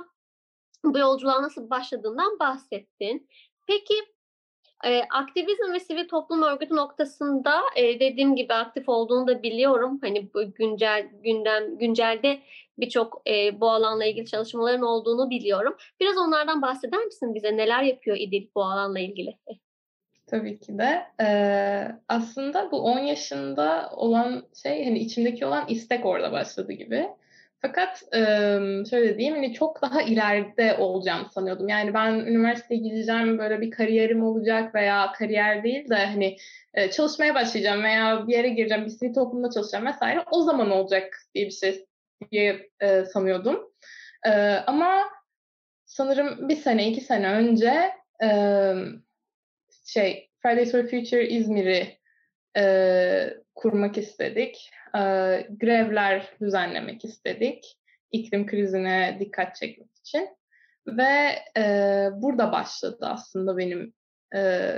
bu 0.85 0.99
yolculuğa 0.99 1.43
nasıl 1.43 1.71
başladığından 1.71 2.39
bahsettin. 2.39 3.29
Peki 3.67 3.95
e, 4.85 5.03
aktivizm 5.11 5.73
ve 5.73 5.81
sivil 5.81 6.09
toplum 6.09 6.43
örgütü 6.43 6.77
noktasında 6.77 7.61
e, 7.77 8.01
dediğim 8.01 8.37
gibi 8.37 8.55
aktif 8.55 8.89
olduğunu 8.89 9.27
da 9.27 9.43
biliyorum. 9.43 9.99
Hani 10.03 10.35
bu 10.35 10.55
güncel 10.55 11.09
gündem 11.23 11.79
güncelde 11.79 12.43
birçok 12.79 13.23
e, 13.29 13.61
bu 13.61 13.71
alanla 13.71 14.05
ilgili 14.05 14.27
çalışmaların 14.27 14.83
olduğunu 14.83 15.31
biliyorum. 15.31 15.77
Biraz 16.01 16.19
onlardan 16.19 16.63
bahseder 16.63 17.05
misin 17.05 17.35
bize? 17.35 17.57
Neler 17.57 17.83
yapıyor 17.83 18.17
İdil 18.17 18.49
bu 18.55 18.65
alanla 18.65 18.99
ilgili? 18.99 19.39
Tabii 20.31 20.59
ki 20.61 20.79
de. 20.79 21.03
Ee, 21.21 21.89
aslında 22.09 22.71
bu 22.71 22.81
10 22.81 22.99
yaşında 22.99 23.91
olan 23.93 24.45
şey 24.63 24.85
hani 24.85 24.99
içimdeki 24.99 25.47
olan 25.47 25.65
istek 25.69 26.07
orada 26.07 26.33
başladı 26.33 26.73
gibi. 26.73 27.09
Fakat 27.63 28.05
şöyle 28.91 29.19
diyeyim 29.19 29.35
hani 29.35 29.55
çok 29.55 29.83
daha 29.83 30.03
ileride 30.03 30.77
olacağım 30.79 31.27
sanıyordum. 31.31 31.69
Yani 31.69 31.95
ben 31.95 32.13
üniversiteye 32.13 32.81
gideceğim 32.81 33.39
böyle 33.39 33.61
bir 33.61 33.71
kariyerim 33.71 34.23
olacak 34.23 34.75
veya 34.75 35.13
kariyer 35.13 35.63
değil 35.63 35.91
de 35.91 35.97
hani 35.97 36.37
çalışmaya 36.93 37.35
başlayacağım 37.35 37.83
veya 37.83 38.27
bir 38.27 38.33
yere 38.33 38.49
gireceğim, 38.49 38.85
bir 38.85 38.91
sivil 38.91 39.15
toplumda 39.15 39.51
çalışacağım 39.51 39.87
vesaire. 39.87 40.25
O 40.31 40.43
zaman 40.43 40.71
olacak 40.71 41.17
diye 41.35 41.47
bir 41.47 41.51
şey 41.51 41.87
diye 42.33 42.71
sanıyordum. 43.13 43.71
Ama 44.67 45.03
sanırım 45.87 46.49
bir 46.49 46.57
sene, 46.57 46.89
iki 46.89 47.01
sene 47.01 47.29
önce 47.33 47.91
şey 49.89 50.31
Fridays 50.43 50.73
for 50.73 50.83
Future 50.83 51.29
İzmir'i 51.29 51.99
e, 52.57 53.35
kurmak 53.55 53.99
istedik. 53.99 54.71
E, 54.95 55.01
grevler 55.61 56.37
düzenlemek 56.41 57.05
istedik. 57.05 57.79
İklim 58.13 58.47
krizine 58.47 59.17
dikkat 59.21 59.57
çekmek 59.57 59.97
için. 59.97 60.29
Ve 60.87 61.39
e, 61.57 61.63
burada 62.13 62.53
başladı 62.53 63.07
aslında 63.11 63.57
benim 63.57 63.95
e, 64.35 64.73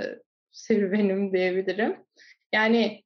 serüvenim 0.51 1.33
diyebilirim. 1.33 1.97
Yani 2.53 3.03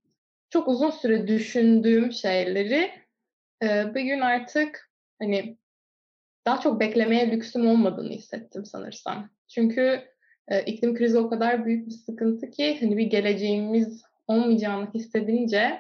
çok 0.50 0.68
uzun 0.68 0.90
süre 0.90 1.28
düşündüğüm 1.28 2.12
şeyleri 2.12 2.92
e, 3.64 3.96
bir 3.96 4.02
gün 4.02 4.22
artık 4.22 4.92
hani 5.20 5.58
daha 6.46 6.62
çok 6.62 6.80
beklemeye 6.80 7.32
lüksüm 7.32 7.68
olmadığını 7.68 8.10
hissettim 8.10 8.66
sanırsam. 8.66 9.30
Çünkü 9.48 10.15
e, 10.48 10.62
iklim 10.62 10.96
krizi 10.96 11.18
o 11.18 11.30
kadar 11.30 11.66
büyük 11.66 11.88
bir 11.88 11.92
sıkıntı 11.92 12.52
ki 12.52 12.78
hani 12.80 12.98
bir 12.98 13.06
geleceğimiz 13.06 14.04
olmayacağını 14.28 14.94
hissedince 14.94 15.80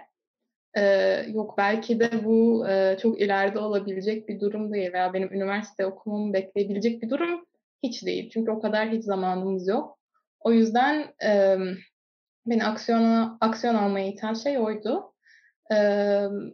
e, 0.77 0.84
yok 1.34 1.57
belki 1.57 2.00
de 2.00 2.10
bu 2.25 2.67
e, 2.69 2.98
çok 3.01 3.22
ileride 3.22 3.60
olabilecek 3.60 4.29
bir 4.29 4.39
durum 4.39 4.74
değil 4.74 4.93
veya 4.93 5.13
benim 5.13 5.34
üniversite 5.34 5.86
okumamı 5.86 6.34
bekleyebilecek 6.34 7.01
bir 7.01 7.10
durum 7.10 7.45
hiç 7.84 8.05
değil. 8.05 8.29
Çünkü 8.29 8.51
o 8.51 8.62
kadar 8.62 8.89
hiç 8.89 9.03
zamanımız 9.03 9.67
yok. 9.67 10.00
O 10.39 10.51
yüzden 10.51 11.05
e, 11.24 11.57
beni 12.45 12.65
aksiyona 12.65 13.38
aksiyon 13.41 13.75
almaya 13.75 14.07
iten 14.07 14.34
şey 14.34 14.57
oydu. 14.57 15.13
E, 15.74 15.77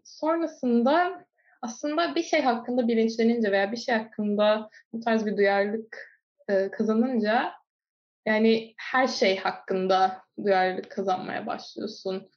sonrasında 0.03 1.25
aslında 1.62 2.15
bir 2.15 2.24
şey 2.24 2.41
hakkında 2.41 2.88
bilinçlenince 2.88 3.51
veya 3.51 3.72
bir 3.72 3.77
şey 3.77 3.96
hakkında 3.96 4.70
bu 4.94 5.00
tarz 5.00 5.25
bir 5.25 5.38
duyarlılık 5.38 6.22
e, 6.50 6.72
kazanınca 6.72 7.51
yani 8.25 8.74
her 8.78 9.08
şey 9.08 9.38
hakkında 9.38 10.22
duyarlılık 10.44 10.92
kazanmaya 10.92 11.48
başlıyorsun. 11.48 12.30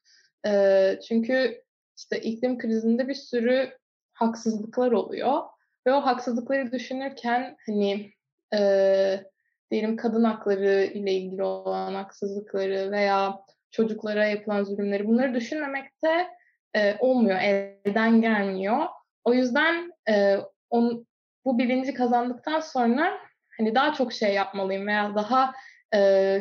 E, 0.47 0.99
çünkü 1.09 1.63
işte 1.97 2.21
iklim 2.21 2.59
krizinde 2.59 3.09
bir 3.09 3.15
sürü 3.15 3.79
haksızlıklar 4.13 4.93
oluyor 4.93 5.43
ve 5.87 5.93
o 5.93 6.01
haksızlıkları 6.01 6.73
düşünürken 6.73 7.57
hani 7.67 8.13
e, 8.55 9.25
diyelim 9.71 9.97
kadın 9.97 10.25
hakları 10.25 10.85
ile 10.85 11.13
ilgili 11.13 11.43
olan 11.43 11.95
haksızlıkları 11.95 12.91
veya 12.91 13.41
çocuklara 13.71 14.27
yapılan 14.27 14.65
zulümleri 14.65 15.07
bunları 15.07 15.35
düşünmemekte 15.35 16.29
e, 16.75 16.97
olmuyor, 16.99 17.39
elden 17.41 18.21
gelmiyor. 18.21 18.87
O 19.25 19.35
yüzden 19.35 19.93
e, 20.09 20.37
on, 20.71 21.07
bu 21.45 21.59
bilinci 21.59 21.95
kazandıktan 21.95 22.61
sonra 22.61 23.19
hani 23.59 23.75
daha 23.75 23.93
çok 23.93 24.13
şey 24.13 24.35
yapmalıyım 24.35 24.87
veya 24.87 25.15
daha 25.15 25.55
e, 25.95 25.99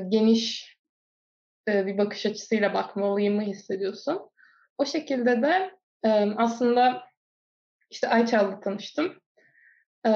geniş 0.10 0.78
e, 1.68 1.86
bir 1.86 1.98
bakış 1.98 2.26
açısıyla 2.26 2.74
bakmalıyım 2.74 3.36
mı 3.36 3.42
hissediyorsun. 3.42 4.30
O 4.78 4.86
şekilde 4.86 5.42
de 5.42 5.72
e, 6.04 6.10
aslında 6.38 7.04
işte 7.90 8.08
Ayça'yla 8.08 8.60
tanıştım. 8.60 9.20
E, 10.06 10.10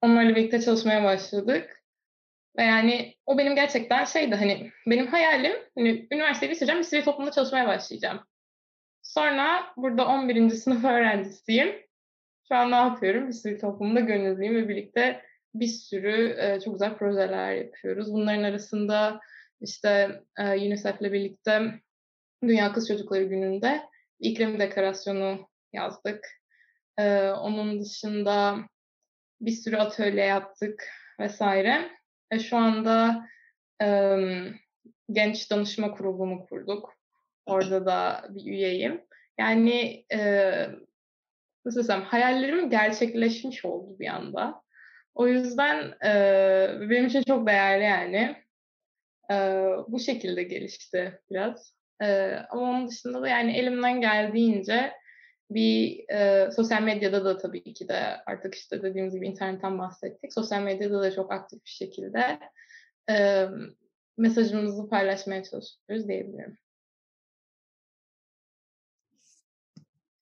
onlarla 0.00 0.36
birlikte 0.36 0.60
çalışmaya 0.60 1.04
başladık. 1.04 1.82
Ve 2.58 2.62
yani 2.62 3.14
o 3.26 3.38
benim 3.38 3.54
gerçekten 3.54 4.04
şeydi 4.04 4.34
hani 4.34 4.72
benim 4.86 5.06
hayalim 5.06 5.52
hani 5.78 6.08
üniversiteyi 6.12 6.52
bitireceğim 6.52 6.80
bir 6.80 6.84
sivil 6.84 7.04
toplumda 7.04 7.30
çalışmaya 7.30 7.68
başlayacağım. 7.68 8.20
Sonra 9.02 9.72
burada 9.76 10.06
11. 10.08 10.50
sınıf 10.50 10.84
öğrencisiyim. 10.84 11.86
Şu 12.48 12.54
an 12.54 12.70
ne 12.70 12.74
yapıyorum? 12.74 13.28
Bir 13.28 13.32
sivil 13.32 13.60
toplumda 13.60 14.00
gönüllüyüm 14.00 14.56
ve 14.56 14.68
birlikte 14.68 15.22
bir 15.60 15.66
sürü 15.66 16.36
e, 16.40 16.60
çok 16.60 16.74
güzel 16.74 16.96
projeler 16.96 17.54
yapıyoruz. 17.54 18.12
Bunların 18.12 18.42
arasında 18.42 19.20
işte 19.60 20.22
e, 20.38 20.42
UNICEF'le 20.42 21.12
birlikte 21.12 21.62
Dünya 22.42 22.72
Kız 22.72 22.88
Çocukları 22.88 23.24
Günü'nde 23.24 23.82
iklim 24.20 24.60
deklarasyonu 24.60 25.48
yazdık. 25.72 26.26
E, 26.98 27.30
onun 27.30 27.80
dışında 27.80 28.58
bir 29.40 29.50
sürü 29.50 29.76
atölye 29.76 30.24
yaptık 30.24 30.88
vesaire. 31.20 31.90
Ve 32.32 32.38
şu 32.38 32.56
anda 32.56 33.26
e, 33.82 34.16
genç 35.12 35.50
danışma 35.50 35.94
kurulumu 35.94 36.46
kurduk. 36.46 36.94
Orada 37.46 37.86
da 37.86 38.26
bir 38.30 38.46
üyeyim. 38.46 39.04
Yani 39.38 40.04
e, 40.12 40.20
nasıl 41.64 41.80
desem 41.80 42.02
hayallerim 42.02 42.70
gerçekleşmiş 42.70 43.64
oldu 43.64 43.98
bir 43.98 44.06
anda. 44.06 44.62
O 45.16 45.28
yüzden 45.28 45.94
e, 46.04 46.10
benim 46.90 47.06
için 47.06 47.22
çok 47.22 47.46
değerli 47.46 47.84
yani. 47.84 48.36
E, 49.30 49.34
bu 49.88 50.00
şekilde 50.00 50.42
gelişti 50.42 51.20
biraz. 51.30 51.74
E, 52.02 52.36
ama 52.50 52.62
onun 52.62 52.88
dışında 52.88 53.22
da 53.22 53.28
yani 53.28 53.56
elimden 53.56 54.00
geldiğince 54.00 54.92
bir 55.50 56.04
e, 56.12 56.50
sosyal 56.50 56.82
medyada 56.82 57.24
da 57.24 57.38
tabii 57.38 57.74
ki 57.74 57.88
de 57.88 58.16
artık 58.26 58.54
işte 58.54 58.82
dediğimiz 58.82 59.14
gibi 59.14 59.26
internetten 59.26 59.78
bahsettik. 59.78 60.32
Sosyal 60.32 60.62
medyada 60.62 61.02
da 61.02 61.12
çok 61.12 61.32
aktif 61.32 61.64
bir 61.64 61.70
şekilde 61.70 62.38
e, 63.10 63.46
mesajımızı 64.16 64.88
paylaşmaya 64.88 65.42
çalışıyoruz 65.42 66.08
diyebilirim. 66.08 66.58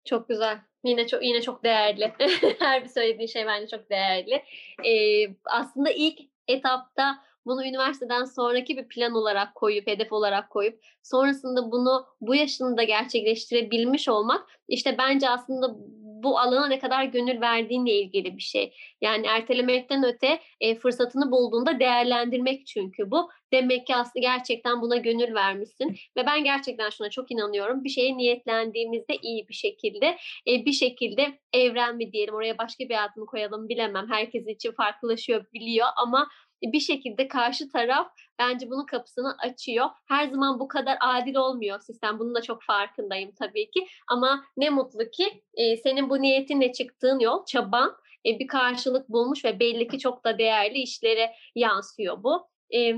Çok 0.04 0.28
güzel. 0.28 0.58
Yine 0.84 1.06
çok 1.06 1.24
yine 1.24 1.42
çok 1.42 1.64
değerli. 1.64 2.12
Her 2.58 2.84
bir 2.84 2.88
söylediğin 2.88 3.26
şey 3.26 3.46
bence 3.46 3.66
çok 3.76 3.90
değerli. 3.90 4.42
Ee, 4.84 5.34
aslında 5.44 5.90
ilk 5.90 6.20
etapta 6.48 7.18
bunu 7.46 7.66
üniversiteden 7.66 8.24
sonraki 8.24 8.76
bir 8.76 8.88
plan 8.88 9.14
olarak 9.14 9.54
koyup, 9.54 9.86
hedef 9.86 10.12
olarak 10.12 10.50
koyup 10.50 10.80
sonrasında 11.02 11.72
bunu 11.72 12.06
bu 12.20 12.34
yaşında 12.34 12.82
gerçekleştirebilmiş 12.82 14.08
olmak 14.08 14.48
işte 14.68 14.98
bence 14.98 15.28
aslında 15.28 15.76
bu 16.24 16.38
alana 16.38 16.66
ne 16.66 16.78
kadar 16.78 17.04
gönül 17.04 17.40
verdiğinle 17.40 17.92
ilgili 17.92 18.36
bir 18.36 18.42
şey. 18.42 18.74
Yani 19.00 19.26
ertelemekten 19.26 20.04
öte 20.04 20.40
e, 20.60 20.74
fırsatını 20.74 21.30
bulduğunda 21.30 21.80
değerlendirmek 21.80 22.66
çünkü 22.66 23.10
bu. 23.10 23.30
Demek 23.52 23.86
ki 23.86 23.96
aslında 23.96 24.20
gerçekten 24.20 24.82
buna 24.82 24.96
gönül 24.96 25.34
vermişsin. 25.34 25.96
Ve 26.16 26.26
ben 26.26 26.44
gerçekten 26.44 26.90
şuna 26.90 27.10
çok 27.10 27.30
inanıyorum. 27.30 27.84
Bir 27.84 27.88
şeye 27.88 28.16
niyetlendiğimizde 28.16 29.16
iyi 29.22 29.48
bir 29.48 29.54
şekilde, 29.54 30.06
e, 30.48 30.64
bir 30.64 30.72
şekilde 30.72 31.38
evren 31.52 31.96
mi 31.96 32.12
diyelim, 32.12 32.34
oraya 32.34 32.58
başka 32.58 32.84
bir 32.88 33.04
adını 33.04 33.26
koyalım 33.26 33.68
bilemem. 33.68 34.06
Herkes 34.10 34.46
için 34.48 34.72
farklılaşıyor, 34.72 35.44
biliyor 35.52 35.86
ama 35.96 36.28
bir 36.62 36.80
şekilde 36.80 37.28
karşı 37.28 37.68
taraf 37.68 38.12
bence 38.38 38.70
bunun 38.70 38.86
kapısını 38.86 39.36
açıyor. 39.38 39.86
Her 40.08 40.26
zaman 40.26 40.60
bu 40.60 40.68
kadar 40.68 40.98
adil 41.00 41.34
olmuyor 41.34 41.80
sistem. 41.80 42.18
Bunun 42.18 42.34
da 42.34 42.42
çok 42.42 42.62
farkındayım 42.62 43.32
tabii 43.38 43.70
ki. 43.70 43.86
Ama 44.08 44.44
ne 44.56 44.70
mutlu 44.70 45.10
ki 45.10 45.42
e, 45.54 45.76
senin 45.76 46.10
bu 46.10 46.22
niyetinle 46.22 46.72
çıktığın 46.72 47.18
yol, 47.18 47.44
çaban 47.44 47.96
e, 48.26 48.38
bir 48.38 48.46
karşılık 48.46 49.08
bulmuş 49.08 49.44
ve 49.44 49.60
belli 49.60 49.88
ki 49.88 49.98
çok 49.98 50.24
da 50.24 50.38
değerli 50.38 50.78
işlere 50.78 51.32
yansıyor 51.54 52.22
bu. 52.22 52.48
E, 52.74 52.94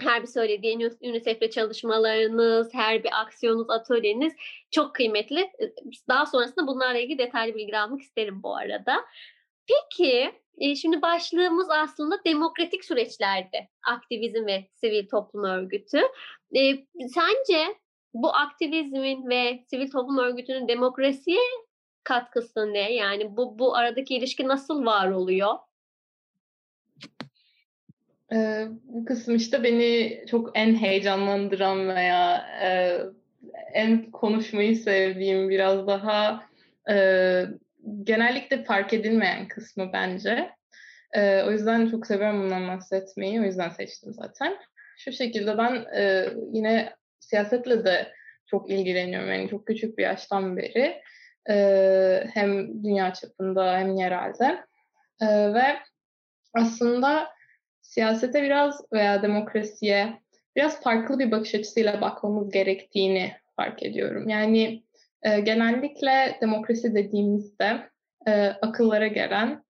her 0.00 0.22
bir 0.22 0.26
söylediğiniz 0.26 0.96
UNICEF'le 1.02 1.50
çalışmalarınız, 1.50 2.74
her 2.74 3.04
bir 3.04 3.20
aksiyonunuz, 3.20 3.70
atölyeniz 3.70 4.32
çok 4.70 4.94
kıymetli. 4.94 5.50
Daha 6.08 6.26
sonrasında 6.26 6.66
bunlarla 6.66 6.98
ilgili 6.98 7.18
detaylı 7.18 7.54
bilgi 7.54 7.78
almak 7.78 8.00
isterim 8.00 8.42
bu 8.42 8.56
arada. 8.56 9.04
Peki 9.66 10.32
e, 10.60 10.74
şimdi 10.74 11.02
başlığımız 11.02 11.70
aslında 11.70 12.24
demokratik 12.26 12.84
süreçlerde 12.84 13.68
aktivizm 13.86 14.46
ve 14.46 14.68
sivil 14.74 15.08
toplum 15.08 15.44
örgütü. 15.44 15.98
E, 16.56 16.74
sence 17.14 17.76
bu 18.14 18.34
aktivizmin 18.34 19.28
ve 19.28 19.64
sivil 19.70 19.90
toplum 19.90 20.18
örgütünün 20.18 20.68
demokrasiye 20.68 21.40
katkısı 22.04 22.72
ne? 22.72 22.92
Yani 22.92 23.36
bu 23.36 23.58
bu 23.58 23.76
aradaki 23.76 24.16
ilişki 24.16 24.48
nasıl 24.48 24.84
var 24.84 25.10
oluyor? 25.10 25.54
Ee, 28.32 28.66
bu 28.84 29.04
kısım 29.04 29.36
işte 29.36 29.62
beni 29.62 30.20
çok 30.30 30.50
en 30.54 30.74
heyecanlandıran 30.74 31.88
veya 31.88 32.36
e, 32.62 33.00
en 33.72 34.10
konuşmayı 34.10 34.76
sevdiğim 34.76 35.48
biraz 35.48 35.86
daha 35.86 36.44
e, 36.90 36.94
genellikle 38.02 38.64
fark 38.64 38.92
edilmeyen 38.92 39.48
kısmı 39.48 39.92
bence. 39.92 40.50
E, 41.12 41.42
o 41.42 41.50
yüzden 41.50 41.90
çok 41.90 42.06
seviyorum 42.06 42.42
bundan 42.42 42.68
bahsetmeyi. 42.68 43.40
O 43.40 43.44
yüzden 43.44 43.68
seçtim 43.68 44.12
zaten. 44.12 44.56
şu 44.98 45.12
şekilde 45.12 45.58
ben 45.58 45.86
e, 45.96 46.28
yine 46.52 46.92
siyasetle 47.20 47.84
de 47.84 48.12
çok 48.46 48.70
ilgileniyorum. 48.70 49.28
Yani 49.28 49.48
çok 49.48 49.66
küçük 49.66 49.98
bir 49.98 50.02
yaştan 50.02 50.56
beri. 50.56 51.02
E, 51.50 52.24
hem 52.34 52.82
dünya 52.84 53.12
çapında 53.12 53.78
hem 53.78 53.96
yerelde. 53.96 54.64
E, 55.22 55.54
ve 55.54 55.76
aslında 56.54 57.28
siyasete 57.82 58.42
biraz 58.42 58.84
veya 58.92 59.22
demokrasiye 59.22 60.20
biraz 60.56 60.82
farklı 60.82 61.18
bir 61.18 61.30
bakış 61.30 61.54
açısıyla 61.54 62.00
bakmamız 62.00 62.50
gerektiğini 62.50 63.32
fark 63.56 63.82
ediyorum. 63.82 64.28
Yani 64.28 64.82
e, 65.22 65.40
genellikle 65.40 66.38
demokrasi 66.40 66.94
dediğimizde 66.94 67.90
e, 68.26 68.32
akıllara 68.62 69.06
gelen 69.06 69.64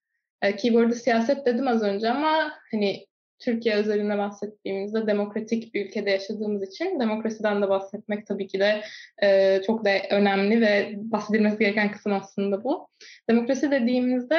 e, 0.43 0.57
keyword'ı 0.57 0.95
siyaset 0.95 1.47
dedim 1.47 1.69
az 1.69 1.83
önce 1.83 2.11
ama 2.11 2.53
hani 2.71 3.07
Türkiye 3.39 3.75
özelinde 3.75 4.19
bahsettiğimizde 4.19 5.07
demokratik 5.07 5.75
bir 5.75 5.87
ülkede 5.87 6.11
yaşadığımız 6.11 6.69
için 6.69 7.01
demokrasiden 7.01 7.63
de 7.63 7.69
bahsetmek 7.69 8.27
tabii 8.27 8.47
ki 8.47 8.61
de 8.61 8.83
e, 9.23 9.61
çok 9.67 9.85
da 9.85 9.91
önemli 10.11 10.61
ve 10.61 10.93
bahsedilmesi 10.97 11.59
gereken 11.59 11.93
kısım 11.93 12.13
aslında 12.13 12.65
bu. 12.65 12.89
Demokrasi 13.31 13.71
dediğimizde 13.71 14.39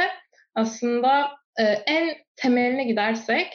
aslında 0.55 1.29
e, 1.59 1.63
en 1.63 2.15
temeline 2.35 2.83
gidersek 2.83 3.47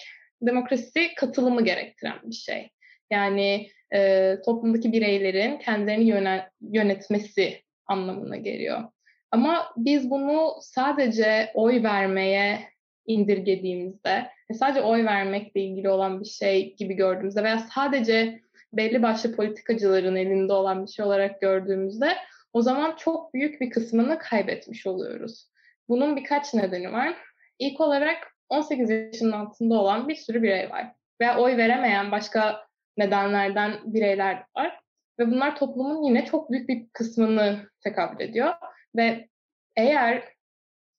demokrasi 0.42 1.14
katılımı 1.16 1.64
gerektiren 1.64 2.18
bir 2.25 2.35
şey. 2.35 2.71
Yani 3.11 3.68
e, 3.94 4.37
toplumdaki 4.44 4.92
bireylerin 4.92 5.58
kendilerini 5.58 6.04
yönet, 6.04 6.44
yönetmesi 6.61 7.62
anlamına 7.87 8.37
geliyor. 8.37 8.82
Ama 9.30 9.72
biz 9.76 10.11
bunu 10.11 10.54
sadece 10.61 11.50
oy 11.54 11.82
vermeye 11.82 12.58
indirgediğimizde, 13.06 14.26
sadece 14.58 14.82
oy 14.82 15.04
vermekle 15.04 15.61
ilgili 15.61 15.90
olan 15.90 16.20
bir 16.20 16.28
şey 16.28 16.76
gibi 16.76 16.94
gördüğümüzde 16.94 17.44
veya 17.44 17.58
sadece 17.58 18.40
belli 18.72 19.02
başlı 19.02 19.37
politikacıların 19.37 20.16
elinde 20.16 20.52
olan 20.52 20.87
bir 20.87 20.90
şey 20.90 21.04
olarak 21.04 21.40
gördüğümüzde 21.40 22.16
o 22.52 22.62
zaman 22.62 22.96
çok 22.96 23.34
büyük 23.34 23.61
bir 23.61 23.70
kısmını 23.70 24.18
kaybetmiş 24.18 24.87
oluyoruz. 24.87 25.49
Bunun 25.88 26.16
birkaç 26.16 26.54
nedeni 26.54 26.92
var. 26.92 27.16
İlk 27.58 27.80
olarak 27.80 28.16
18 28.49 28.90
yaşının 28.90 29.32
altında 29.32 29.75
olan 29.75 30.08
bir 30.08 30.14
sürü 30.14 30.42
birey 30.42 30.70
var. 30.70 30.92
Veya 31.20 31.38
oy 31.38 31.56
veremeyen 31.56 32.11
başka 32.11 32.66
nedenlerden 32.96 33.72
bireyler 33.84 34.44
var. 34.56 34.80
Ve 35.18 35.26
bunlar 35.26 35.56
toplumun 35.56 36.02
yine 36.02 36.25
çok 36.25 36.50
büyük 36.50 36.68
bir 36.68 36.87
kısmını 36.92 37.70
tekabül 37.80 38.25
ediyor. 38.25 38.54
Ve 38.96 39.28
eğer 39.76 40.22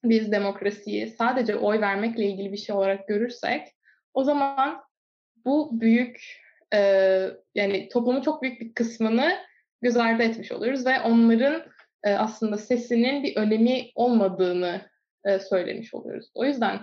biz 0.03 0.31
demokrasiyi 0.31 1.07
sadece 1.07 1.55
oy 1.55 1.81
vermekle 1.81 2.25
ilgili 2.25 2.51
bir 2.51 2.57
şey 2.57 2.75
olarak 2.75 3.07
görürsek 3.07 3.67
o 4.13 4.23
zaman 4.23 4.83
bu 5.45 5.81
büyük 5.81 6.43
e, 6.73 6.79
yani 7.55 7.89
toplumun 7.89 8.21
çok 8.21 8.41
büyük 8.41 8.61
bir 8.61 8.73
kısmını 8.73 9.37
göz 9.81 9.97
ardı 9.97 10.23
etmiş 10.23 10.51
oluyoruz 10.51 10.85
ve 10.85 11.01
onların 11.01 11.63
e, 12.03 12.13
aslında 12.13 12.57
sesinin 12.57 13.23
bir 13.23 13.35
önemi 13.35 13.91
olmadığını 13.95 14.81
e, 15.25 15.39
söylemiş 15.39 15.93
oluyoruz. 15.93 16.31
O 16.33 16.45
yüzden 16.45 16.79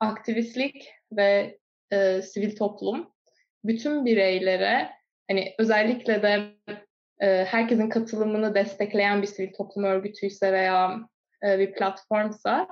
aktivistlik 0.00 0.88
ve 1.12 1.58
e, 1.90 2.22
sivil 2.22 2.56
toplum 2.56 3.12
bütün 3.64 4.04
bireylere 4.04 4.90
hani 5.30 5.54
özellikle 5.58 6.22
de 6.22 6.42
e, 7.20 7.44
herkesin 7.44 7.88
katılımını 7.88 8.54
destekleyen 8.54 9.22
bir 9.22 9.26
sivil 9.26 9.52
toplum 9.52 9.84
örgütüyse 9.84 10.52
veya 10.52 11.00
e, 11.46 11.58
bir 11.58 11.72
platformsa 11.72 12.68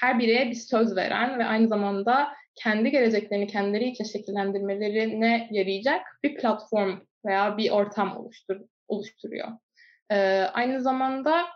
her 0.00 0.18
bireye 0.18 0.50
bir 0.50 0.54
söz 0.54 0.96
veren 0.96 1.38
ve 1.38 1.44
aynı 1.44 1.68
zamanda 1.68 2.28
kendi 2.54 2.90
geleceklerini 2.90 3.46
kendileri 3.46 3.88
için 3.88 4.04
şekillendirmelerine 4.04 5.48
yarayacak 5.50 6.06
bir 6.24 6.36
platform 6.36 7.00
veya 7.26 7.56
bir 7.56 7.70
ortam 7.70 8.16
oluştur, 8.16 8.56
oluşturuyor. 8.88 9.48
Ee, 10.10 10.16
aynı 10.52 10.80
zamanda 10.80 11.46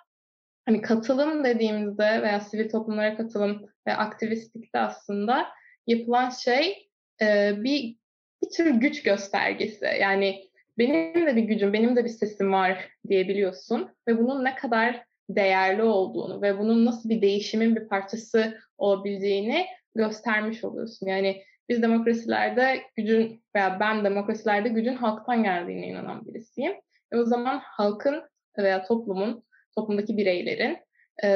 hani 0.67 0.83
katılım 0.83 1.45
dediğimizde 1.45 2.23
veya 2.23 2.41
sivil 2.41 2.71
toplumlara 2.71 3.17
katılım 3.17 3.67
ve 3.87 3.97
aktivistlikte 3.97 4.79
aslında 4.79 5.49
yapılan 5.87 6.31
şey 6.31 6.89
e, 7.23 7.53
bir 7.57 7.97
bir 8.43 8.51
tür 8.51 8.71
güç 8.71 9.03
göstergesi. 9.03 9.85
Yani 10.01 10.45
benim 10.79 11.27
de 11.27 11.37
bir 11.37 11.43
gücüm, 11.43 11.73
benim 11.73 11.97
de 11.97 12.05
bir 12.05 12.09
sesim 12.09 12.53
var 12.53 12.89
diyebiliyorsun 13.09 13.91
ve 14.09 14.19
bunun 14.19 14.45
ne 14.45 14.55
kadar 14.55 15.05
değerli 15.29 15.83
olduğunu 15.83 16.43
ve 16.43 16.59
bunun 16.59 16.87
nasıl 16.87 17.09
bir 17.09 17.23
değişimin 17.23 17.77
bir 17.77 17.89
parçası 17.89 18.59
olabileceğini 18.79 19.67
göstermiş 19.95 20.65
oluyorsun. 20.65 21.07
Yani 21.07 21.43
biz 21.69 21.83
demokrasilerde 21.83 22.83
gücün 22.97 23.43
veya 23.55 23.81
ben 23.81 24.05
demokrasilerde 24.05 24.69
gücün 24.69 24.97
halktan 24.97 25.43
geldiğine 25.43 25.87
inanan 25.87 26.27
birisiyim. 26.27 26.73
Ve 27.13 27.21
o 27.21 27.25
zaman 27.25 27.61
halkın 27.63 28.23
veya 28.59 28.85
toplumun, 28.85 29.45
toplumdaki 29.75 30.17
bireylerin 30.17 30.79
e, 31.25 31.29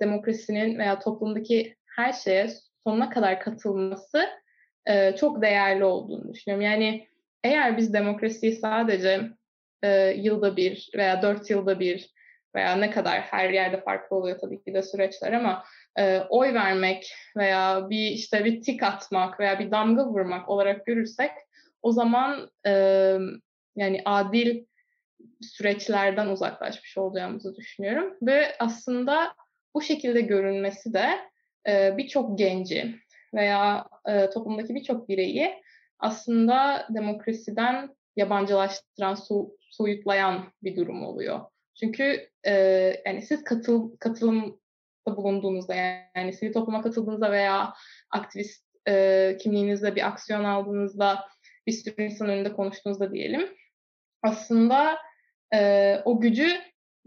demokrasinin 0.00 0.78
veya 0.78 0.98
toplumdaki 0.98 1.76
her 1.96 2.12
şeye 2.12 2.50
sonuna 2.84 3.10
kadar 3.10 3.40
katılması 3.40 4.24
e, 4.88 5.16
çok 5.16 5.42
değerli 5.42 5.84
olduğunu 5.84 6.34
düşünüyorum. 6.34 6.64
Yani 6.64 7.08
eğer 7.44 7.76
biz 7.76 7.92
demokrasiyi 7.92 8.56
sadece 8.56 9.20
e, 9.82 10.10
yılda 10.10 10.56
bir 10.56 10.90
veya 10.96 11.22
dört 11.22 11.50
yılda 11.50 11.80
bir 11.80 12.10
veya 12.54 12.76
ne 12.76 12.90
kadar 12.90 13.20
her 13.20 13.50
yerde 13.50 13.80
farklı 13.80 14.16
oluyor 14.16 14.38
tabii 14.38 14.62
ki 14.64 14.74
de 14.74 14.82
süreçler 14.82 15.32
ama 15.32 15.64
e, 15.98 16.20
oy 16.20 16.54
vermek 16.54 17.12
veya 17.36 17.90
bir 17.90 18.10
işte 18.10 18.44
bir 18.44 18.62
tik 18.62 18.82
atmak 18.82 19.40
veya 19.40 19.58
bir 19.58 19.70
damga 19.70 20.06
vurmak 20.06 20.48
olarak 20.48 20.86
görürsek 20.86 21.30
o 21.82 21.92
zaman 21.92 22.50
e, 22.66 22.72
yani 23.76 24.02
adil 24.04 24.64
süreçlerden 25.40 26.26
uzaklaşmış 26.26 26.98
olacağımızı 26.98 27.56
düşünüyorum 27.56 28.16
ve 28.22 28.56
aslında 28.58 29.34
bu 29.74 29.82
şekilde 29.82 30.20
görünmesi 30.20 30.94
de 30.94 31.08
e, 31.68 31.96
birçok 31.96 32.38
genci 32.38 32.94
veya 33.34 33.88
e, 34.08 34.30
toplumdaki 34.30 34.74
birçok 34.74 35.08
bireyi 35.08 35.62
aslında 35.98 36.86
demokrasiden 36.94 37.96
yabancılaştıran, 38.16 39.14
so 39.14 39.50
soyutlayan 39.70 40.44
bir 40.62 40.76
durum 40.76 41.02
oluyor. 41.02 41.40
Çünkü 41.80 42.28
e, 42.46 42.52
yani 43.06 43.22
siz 43.22 43.44
katıl 43.44 43.96
katılımda 43.96 44.56
bulunduğunuzda 45.06 45.74
yani 46.16 46.32
sivil 46.32 46.52
topluma 46.52 46.82
katıldığınızda 46.82 47.32
veya 47.32 47.74
aktivist 48.10 48.64
e, 48.88 49.36
kimliğinizde 49.40 49.96
bir 49.96 50.06
aksiyon 50.06 50.44
aldığınızda 50.44 51.24
bir 51.66 51.72
sürü 51.72 52.02
insan 52.02 52.28
önünde 52.28 52.52
konuştuğunuzda 52.52 53.12
diyelim 53.12 53.48
aslında 54.22 54.98
e, 55.54 55.96
o 56.04 56.20
gücü 56.20 56.48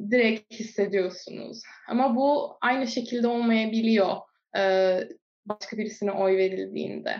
direkt 0.10 0.54
hissediyorsunuz. 0.54 1.62
Ama 1.88 2.16
bu 2.16 2.58
aynı 2.62 2.88
şekilde 2.88 3.28
olmayabiliyor 3.28 4.18
e, 4.58 5.00
başka 5.46 5.78
birisine 5.78 6.12
oy 6.12 6.38
verildiğinde. 6.38 7.16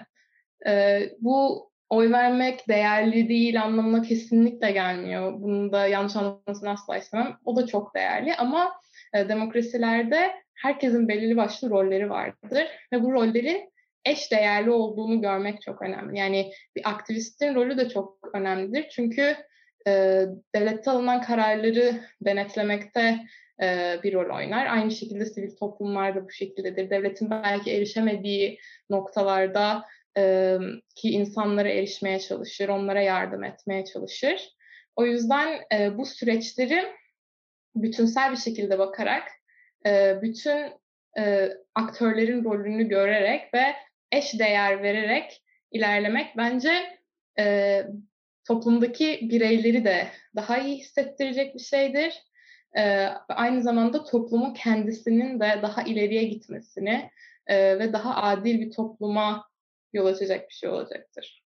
E, 0.68 1.02
bu 1.20 1.70
oy 1.90 2.12
vermek 2.12 2.68
değerli 2.68 3.30
değil 3.30 3.62
anlamına 3.62 4.02
kesinlikle 4.02 4.72
gelmiyor. 4.72 5.34
Bunu 5.34 5.72
da 5.72 5.88
yanlış 5.88 6.16
anlamasını 6.16 6.70
asla 6.70 6.98
istemem. 6.98 7.38
O 7.46 7.56
da 7.56 7.68
çok 7.68 7.96
değerli 7.96 8.36
ama 8.36 8.74
e, 9.14 9.30
demokrasilerde 9.30 10.32
herkesin 10.56 11.08
belirli 11.08 11.38
başlı 11.38 11.70
rolleri 11.70 12.10
vardır 12.10 12.68
ve 12.94 13.04
bu 13.04 13.12
rollerin 13.12 13.72
eş 14.06 14.32
değerli 14.32 14.72
olduğunu 14.72 15.22
görmek 15.22 15.62
çok 15.62 15.82
önemli. 15.82 16.20
Yani 16.20 16.52
bir 16.76 16.90
aktivistin 16.90 17.56
rolü 17.56 17.78
de 17.78 17.90
çok 17.90 18.18
önemlidir. 18.34 18.90
Çünkü 18.92 19.36
e, 19.88 19.92
devlette 20.56 20.92
alınan 20.92 21.22
kararları 21.22 22.02
denetlemekte 22.22 23.20
e, 23.62 24.00
bir 24.04 24.14
rol 24.14 24.36
oynar. 24.38 24.66
Aynı 24.66 24.92
şekilde 24.92 25.26
sivil 25.26 25.56
toplumlar 25.56 26.16
da 26.16 26.26
bu 26.26 26.32
şekildedir. 26.32 26.90
Devletin 26.90 27.30
belki 27.30 27.72
erişemediği 27.72 28.60
noktalarda 28.90 29.86
e, 30.18 30.58
ki 30.96 31.10
insanlara 31.10 31.70
erişmeye 31.70 32.20
çalışır, 32.20 32.70
onlara 32.70 33.02
yardım 33.02 33.44
etmeye 33.44 33.86
çalışır. 33.86 34.50
O 34.96 35.06
yüzden 35.06 35.60
e, 35.74 35.98
bu 35.98 36.06
süreçleri 36.06 36.88
bütünsel 37.76 38.32
bir 38.32 38.38
şekilde 38.38 38.80
bakarak, 38.80 39.28
e, 39.86 40.22
bütün 40.22 40.74
e, 41.20 41.50
aktörlerin 41.76 42.44
rolünü 42.44 42.88
görerek 42.88 43.54
ve 43.54 43.76
eş 44.12 44.40
değer 44.40 44.84
vererek 44.84 45.44
ilerlemek 45.72 46.38
bence 46.38 47.00
e, 47.40 47.84
toplumdaki 48.48 49.20
bireyleri 49.22 49.84
de 49.84 50.08
daha 50.36 50.58
iyi 50.58 50.78
hissettirecek 50.78 51.56
bir 51.56 51.60
şeydir. 51.60 52.24
E, 52.78 53.08
aynı 53.30 53.62
zamanda 53.62 54.04
toplumun 54.04 54.54
kendisinin 54.54 55.40
de 55.40 55.60
daha 55.62 55.84
ileriye 55.84 56.24
gitmesini 56.24 57.12
e, 57.48 57.80
ve 57.80 57.94
daha 57.94 58.16
adil 58.16 58.60
bir 58.62 58.72
topluma 58.72 59.50
yol 59.94 60.06
açacak 60.06 60.50
bir 60.50 60.54
şey 60.54 60.70
olacaktır. 60.70 61.44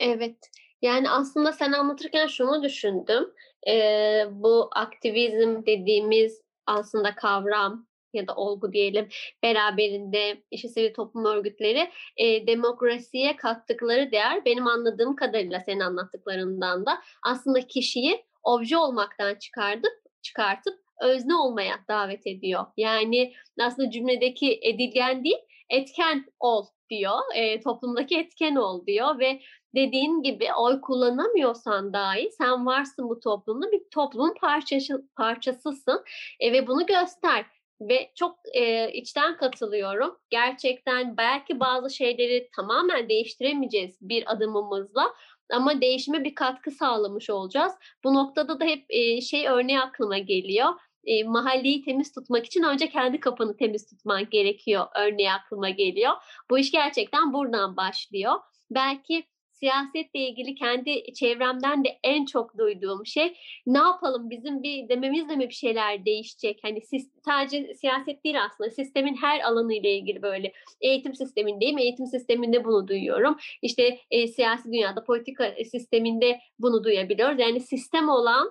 Evet. 0.00 0.50
Yani 0.82 1.10
aslında 1.10 1.52
sen 1.52 1.72
anlatırken 1.72 2.26
şunu 2.26 2.62
düşündüm. 2.62 3.34
Ee, 3.68 4.24
bu 4.30 4.70
aktivizm 4.72 5.66
dediğimiz 5.66 6.42
aslında 6.66 7.14
kavram 7.14 7.86
ya 8.16 8.26
da 8.26 8.34
olgu 8.34 8.72
diyelim 8.72 9.08
beraberinde 9.42 10.42
işte 10.50 10.68
sivil 10.68 10.94
toplum 10.94 11.24
örgütleri 11.24 11.90
e, 12.16 12.46
demokrasiye 12.46 13.36
kattıkları 13.36 14.12
değer 14.12 14.44
benim 14.44 14.66
anladığım 14.66 15.16
kadarıyla 15.16 15.60
senin 15.60 15.80
anlattıklarından 15.80 16.86
da 16.86 16.98
aslında 17.22 17.60
kişiyi 17.60 18.24
obje 18.42 18.76
olmaktan 18.76 19.34
çıkartıp 19.34 19.92
çıkartıp 20.22 20.78
özne 21.02 21.34
olmaya 21.34 21.74
davet 21.88 22.26
ediyor. 22.26 22.64
Yani 22.76 23.34
aslında 23.60 23.90
cümledeki 23.90 24.60
edilgen 24.62 25.24
değil 25.24 25.38
etken 25.70 26.24
ol 26.40 26.66
diyor. 26.90 27.18
E, 27.34 27.60
toplumdaki 27.60 28.18
etken 28.18 28.54
ol 28.54 28.86
diyor 28.86 29.18
ve 29.18 29.40
dediğin 29.74 30.22
gibi 30.22 30.48
oy 30.58 30.80
kullanamıyorsan 30.80 31.92
dahi 31.92 32.30
sen 32.38 32.66
varsın 32.66 33.08
bu 33.08 33.20
toplumda 33.20 33.72
bir 33.72 33.82
toplumun 33.90 34.34
parçası, 34.40 35.08
parçasısın 35.16 36.04
e, 36.40 36.52
ve 36.52 36.66
bunu 36.66 36.86
göster. 36.86 37.46
Ve 37.80 38.12
çok 38.14 38.38
e, 38.54 38.92
içten 38.92 39.36
katılıyorum. 39.36 40.18
Gerçekten 40.30 41.16
belki 41.16 41.60
bazı 41.60 41.90
şeyleri 41.90 42.48
tamamen 42.56 43.08
değiştiremeyeceğiz 43.08 43.98
bir 44.00 44.32
adımımızla 44.32 45.14
ama 45.52 45.80
değişime 45.80 46.24
bir 46.24 46.34
katkı 46.34 46.70
sağlamış 46.70 47.30
olacağız. 47.30 47.72
Bu 48.04 48.14
noktada 48.14 48.60
da 48.60 48.64
hep 48.64 48.84
e, 48.88 49.20
şey 49.20 49.48
örneği 49.48 49.80
aklıma 49.80 50.18
geliyor. 50.18 50.68
E, 51.04 51.24
mahalleyi 51.24 51.84
temiz 51.84 52.12
tutmak 52.12 52.46
için 52.46 52.62
önce 52.62 52.88
kendi 52.88 53.20
kapını 53.20 53.56
temiz 53.56 53.86
tutman 53.86 54.30
gerekiyor 54.30 54.86
örneği 54.96 55.32
aklıma 55.32 55.70
geliyor. 55.70 56.12
Bu 56.50 56.58
iş 56.58 56.72
gerçekten 56.72 57.32
buradan 57.32 57.76
başlıyor. 57.76 58.34
Belki 58.70 59.24
siyasetle 59.58 60.20
ilgili 60.20 60.54
kendi 60.54 61.12
çevremden 61.14 61.84
de 61.84 61.98
en 62.04 62.24
çok 62.26 62.58
duyduğum 62.58 63.06
şey 63.06 63.36
ne 63.66 63.78
yapalım 63.78 64.30
bizim 64.30 64.62
bir 64.62 64.88
dememizle 64.88 65.36
mi 65.36 65.48
bir 65.48 65.54
şeyler 65.54 66.04
değişecek? 66.04 66.58
Hani 66.62 66.80
siz, 66.80 67.10
sadece 67.24 67.74
siyaset 67.74 68.24
değil 68.24 68.44
aslında 68.44 68.70
sistemin 68.70 69.16
her 69.16 69.40
alanı 69.40 69.74
ile 69.74 69.96
ilgili 69.96 70.22
böyle 70.22 70.52
eğitim 70.80 71.14
sistemindeyim 71.14 71.78
eğitim 71.78 72.06
sisteminde 72.06 72.64
bunu 72.64 72.88
duyuyorum. 72.88 73.36
İşte 73.62 73.98
e, 74.10 74.28
siyasi 74.28 74.68
dünyada 74.72 75.04
politika 75.04 75.54
sisteminde 75.70 76.40
bunu 76.58 76.84
duyabiliyoruz. 76.84 77.40
Yani 77.40 77.60
sistem 77.60 78.08
olan 78.08 78.50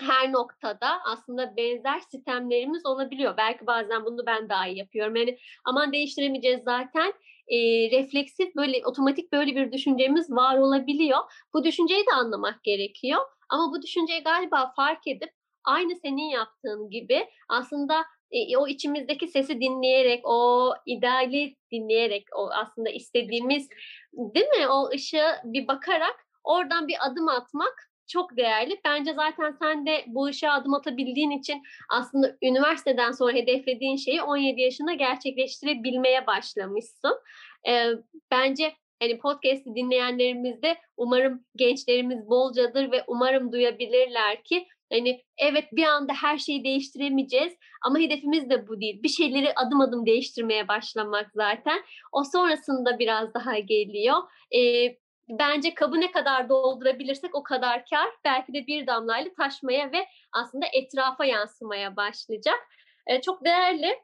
her 0.00 0.32
noktada 0.32 1.02
aslında 1.04 1.56
benzer 1.56 2.00
sistemlerimiz 2.00 2.86
olabiliyor. 2.86 3.36
Belki 3.36 3.66
bazen 3.66 4.04
bunu 4.04 4.26
ben 4.26 4.48
daha 4.48 4.68
iyi 4.68 4.78
yapıyorum. 4.78 5.16
Yani 5.16 5.38
aman 5.64 5.92
değiştiremeyeceğiz 5.92 6.62
zaten 6.64 7.12
e, 7.48 7.56
refleksif 7.90 8.56
böyle 8.56 8.86
otomatik 8.86 9.32
böyle 9.32 9.56
bir 9.56 9.72
düşüncemiz 9.72 10.30
var 10.30 10.58
olabiliyor. 10.58 11.18
Bu 11.54 11.64
düşünceyi 11.64 12.06
de 12.06 12.12
anlamak 12.14 12.64
gerekiyor. 12.64 13.20
Ama 13.48 13.72
bu 13.72 13.82
düşünceyi 13.82 14.22
galiba 14.22 14.72
fark 14.76 15.06
edip 15.06 15.30
aynı 15.64 15.96
senin 15.96 16.30
yaptığın 16.30 16.90
gibi 16.90 17.28
aslında 17.48 18.04
e, 18.30 18.56
o 18.56 18.68
içimizdeki 18.68 19.28
sesi 19.28 19.60
dinleyerek, 19.60 20.20
o 20.24 20.70
ideali 20.86 21.56
dinleyerek, 21.72 22.24
o 22.36 22.50
aslında 22.52 22.90
istediğimiz 22.90 23.68
değil 24.12 24.46
mi? 24.46 24.68
O 24.68 24.90
ışığı 24.90 25.32
bir 25.44 25.68
bakarak 25.68 26.26
oradan 26.44 26.88
bir 26.88 26.96
adım 27.06 27.28
atmak 27.28 27.90
çok 28.06 28.36
değerli. 28.36 28.80
Bence 28.84 29.14
zaten 29.14 29.56
sen 29.62 29.86
de 29.86 30.04
bu 30.06 30.30
işe 30.30 30.50
adım 30.50 30.74
atabildiğin 30.74 31.30
için 31.30 31.62
aslında 31.90 32.36
üniversiteden 32.42 33.12
sonra 33.12 33.32
hedeflediğin 33.32 33.96
şeyi 33.96 34.22
17 34.22 34.60
yaşında 34.60 34.92
gerçekleştirebilmeye 34.92 36.26
başlamışsın. 36.26 37.18
Ee, 37.68 37.88
bence 38.30 38.72
hani 39.02 39.18
podcast'i 39.18 39.74
dinleyenlerimiz 39.74 40.62
de 40.62 40.76
umarım 40.96 41.44
gençlerimiz 41.56 42.28
bolcadır 42.30 42.92
ve 42.92 43.04
umarım 43.06 43.52
duyabilirler 43.52 44.42
ki 44.44 44.66
hani 44.92 45.24
evet 45.38 45.64
bir 45.72 45.84
anda 45.84 46.12
her 46.12 46.38
şeyi 46.38 46.64
değiştiremeyeceğiz 46.64 47.52
ama 47.82 47.98
hedefimiz 47.98 48.50
de 48.50 48.68
bu 48.68 48.80
değil. 48.80 49.02
Bir 49.02 49.08
şeyleri 49.08 49.54
adım 49.54 49.80
adım 49.80 50.06
değiştirmeye 50.06 50.68
başlamak 50.68 51.30
zaten. 51.34 51.82
O 52.12 52.24
sonrasında 52.24 52.98
biraz 52.98 53.34
daha 53.34 53.58
geliyor. 53.58 54.16
Ee, 54.50 54.96
bence 55.28 55.74
kabı 55.74 56.00
ne 56.00 56.12
kadar 56.12 56.48
doldurabilirsek 56.48 57.34
o 57.34 57.42
kadar 57.42 57.84
kar. 57.90 58.08
Belki 58.24 58.54
de 58.54 58.66
bir 58.66 58.86
damlayla 58.86 59.30
taşmaya 59.34 59.92
ve 59.92 60.06
aslında 60.32 60.66
etrafa 60.72 61.24
yansımaya 61.24 61.96
başlayacak. 61.96 62.68
Ee, 63.06 63.20
çok 63.20 63.44
değerli. 63.44 63.98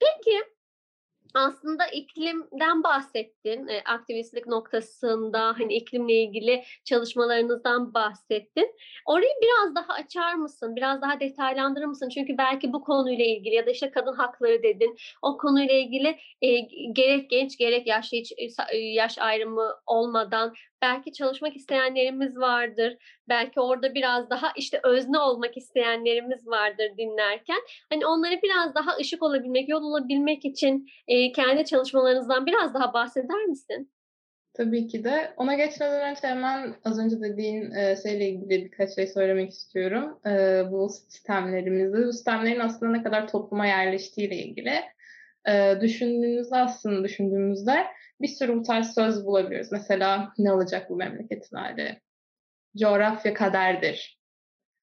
Peki 0.00 0.53
aslında 1.34 1.86
iklimden 1.86 2.82
bahsettin. 2.82 3.68
E, 3.68 3.82
aktivistlik 3.84 4.46
noktasında 4.46 5.54
hani 5.58 5.74
iklimle 5.74 6.14
ilgili 6.14 6.64
çalışmalarınızdan 6.84 7.94
bahsettin. 7.94 8.76
Orayı 9.06 9.32
biraz 9.42 9.74
daha 9.74 9.92
açar 9.92 10.34
mısın? 10.34 10.76
Biraz 10.76 11.02
daha 11.02 11.20
detaylandırır 11.20 11.86
mısın? 11.86 12.08
Çünkü 12.08 12.38
belki 12.38 12.72
bu 12.72 12.80
konuyla 12.84 13.24
ilgili 13.24 13.54
ya 13.54 13.66
da 13.66 13.70
işte 13.70 13.90
kadın 13.90 14.12
hakları 14.14 14.62
dedin. 14.62 14.96
O 15.22 15.36
konuyla 15.36 15.74
ilgili 15.74 16.18
e, 16.42 16.60
gerek 16.92 17.30
genç 17.30 17.56
gerek 17.58 17.86
yaşlı 17.86 18.16
hiç 18.16 18.32
e, 18.72 18.76
yaş 18.76 19.18
ayrımı 19.18 19.74
olmadan 19.86 20.54
belki 20.84 21.12
çalışmak 21.12 21.56
isteyenlerimiz 21.56 22.36
vardır. 22.36 22.96
Belki 23.28 23.60
orada 23.60 23.94
biraz 23.94 24.30
daha 24.30 24.52
işte 24.56 24.80
özne 24.84 25.18
olmak 25.18 25.56
isteyenlerimiz 25.56 26.46
vardır 26.46 26.90
dinlerken. 26.98 27.60
Hani 27.90 28.06
onlara 28.06 28.42
biraz 28.42 28.74
daha 28.74 28.96
ışık 29.00 29.22
olabilmek, 29.22 29.68
yol 29.68 29.82
olabilmek 29.82 30.44
için 30.44 30.86
e, 31.08 31.32
kendi 31.32 31.64
çalışmalarınızdan 31.64 32.46
biraz 32.46 32.74
daha 32.74 32.92
bahseder 32.92 33.44
misin? 33.44 33.90
Tabii 34.54 34.86
ki 34.86 35.04
de. 35.04 35.34
Ona 35.36 35.54
geçmeden 35.54 36.10
önce 36.10 36.20
hemen 36.22 36.74
az 36.84 36.98
önce 36.98 37.20
dediğin 37.20 37.70
e, 37.70 37.96
şeyle 38.02 38.28
ilgili 38.28 38.64
birkaç 38.64 38.94
şey 38.94 39.06
söylemek 39.06 39.50
istiyorum. 39.50 40.20
E, 40.26 40.62
bu 40.70 40.88
sistemlerimizi, 40.88 42.06
bu 42.06 42.12
sistemlerin 42.12 42.60
aslında 42.60 42.92
ne 42.92 43.02
kadar 43.02 43.28
topluma 43.28 43.66
yerleştiğiyle 43.66 44.36
ilgili 44.36 44.74
e, 45.48 45.74
düşündüğünüzde 45.80 46.56
aslında 46.56 47.04
düşündüğümüzde 47.04 47.86
bir 48.20 48.28
sürü 48.28 48.56
bu 48.56 48.62
tarz 48.62 48.94
söz 48.94 49.26
bulabiliyoruz. 49.26 49.72
Mesela 49.72 50.32
ne 50.38 50.52
olacak 50.52 50.90
bu 50.90 50.96
memleketin 50.96 51.56
hali? 51.56 52.00
Coğrafya 52.76 53.34
kaderdir. 53.34 54.18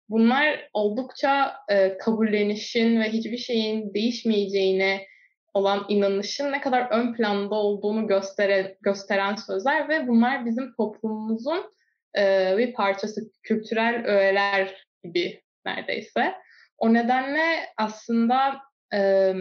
Bunlar 0.09 0.71
oldukça 0.73 1.57
e, 1.69 1.99
kabullenişin 1.99 3.01
ve 3.01 3.13
hiçbir 3.13 3.39
şeyin 3.39 3.95
değişmeyeceğine 3.95 5.07
olan 5.55 5.87
inanışın 5.89 6.53
ne 6.53 6.61
kadar 6.61 6.91
ön 6.91 7.15
planda 7.15 7.55
olduğunu 7.55 8.07
göstere, 8.07 8.77
gösteren 8.81 9.35
sözler 9.35 9.89
ve 9.89 10.09
bunlar 10.09 10.47
bizim 10.47 10.73
toplumumuzun 10.75 11.73
e, 12.19 12.55
bir 12.59 12.73
parçası, 12.73 13.21
kültürel 13.43 14.05
öğeler 14.07 14.87
gibi 15.05 15.43
neredeyse. 15.67 16.35
O 16.79 16.95
nedenle 16.95 17.67
aslında 17.77 18.61
e, 18.95 19.33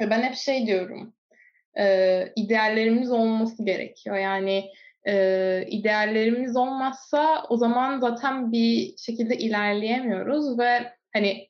ben 0.00 0.22
hep 0.22 0.34
şey 0.34 0.66
diyorum, 0.66 1.15
e, 1.78 2.24
ideallerimiz 2.36 3.10
olması 3.10 3.64
gerekiyor. 3.64 4.16
Yani 4.16 4.70
e, 5.08 5.64
ideallerimiz 5.68 6.56
olmazsa 6.56 7.44
o 7.48 7.56
zaman 7.56 8.00
zaten 8.00 8.52
bir 8.52 8.96
şekilde 8.96 9.36
ilerleyemiyoruz 9.36 10.58
ve 10.58 10.92
hani 11.12 11.48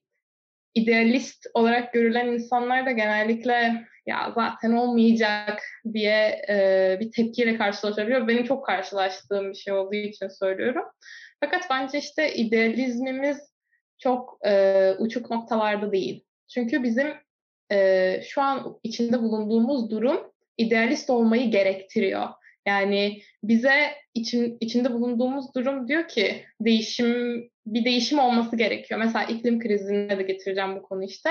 idealist 0.74 1.46
olarak 1.54 1.92
görülen 1.92 2.26
insanlar 2.26 2.86
da 2.86 2.90
genellikle 2.90 3.86
ya 4.06 4.32
zaten 4.34 4.72
olmayacak 4.72 5.62
diye 5.92 6.44
e, 6.48 6.96
bir 7.00 7.12
tepkiyle 7.12 7.58
karşılaşabiliyor. 7.58 8.28
Benim 8.28 8.44
çok 8.44 8.66
karşılaştığım 8.66 9.50
bir 9.50 9.54
şey 9.54 9.74
olduğu 9.74 9.94
için 9.94 10.28
söylüyorum. 10.28 10.84
Fakat 11.40 11.62
bence 11.70 11.98
işte 11.98 12.34
idealizmimiz 12.34 13.38
çok 13.98 14.38
e, 14.46 14.92
uçuk 14.98 15.30
noktalarda 15.30 15.92
değil. 15.92 16.24
Çünkü 16.48 16.82
bizim 16.82 17.06
e, 17.72 18.20
şu 18.28 18.42
an 18.42 18.78
içinde 18.82 19.22
bulunduğumuz 19.22 19.90
durum 19.90 20.32
idealist 20.58 21.10
olmayı 21.10 21.50
gerektiriyor. 21.50 22.28
Yani 22.66 23.22
bize 23.42 23.94
için, 24.14 24.56
içinde 24.60 24.92
bulunduğumuz 24.92 25.54
durum 25.54 25.88
diyor 25.88 26.08
ki 26.08 26.44
değişim 26.60 27.42
bir 27.66 27.84
değişim 27.84 28.18
olması 28.18 28.56
gerekiyor. 28.56 29.00
Mesela 29.00 29.24
iklim 29.24 29.60
krizine 29.60 30.18
de 30.18 30.22
getireceğim 30.22 30.76
bu 30.76 30.82
konu 30.82 31.04
işte. 31.04 31.30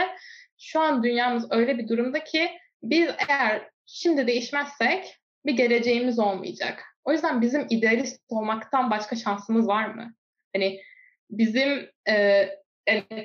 Şu 0.60 0.80
an 0.80 1.04
dünyamız 1.04 1.52
öyle 1.52 1.78
bir 1.78 1.88
durumda 1.88 2.24
ki 2.24 2.50
biz 2.84 3.10
eğer 3.30 3.69
şimdi 3.86 4.28
değişmezsek 4.28 5.15
bir 5.45 5.54
geleceğimiz 5.54 6.19
olmayacak. 6.19 6.84
O 7.04 7.12
yüzden 7.12 7.41
bizim 7.41 7.67
idealist 7.69 8.21
olmaktan 8.30 8.91
başka 8.91 9.15
şansımız 9.15 9.67
var 9.67 9.86
mı? 9.86 10.13
Hani 10.56 10.82
bizim 11.30 11.89
e, 12.10 12.13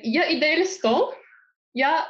ya 0.02 0.26
idealist 0.28 0.84
ol 0.84 1.12
ya 1.74 2.06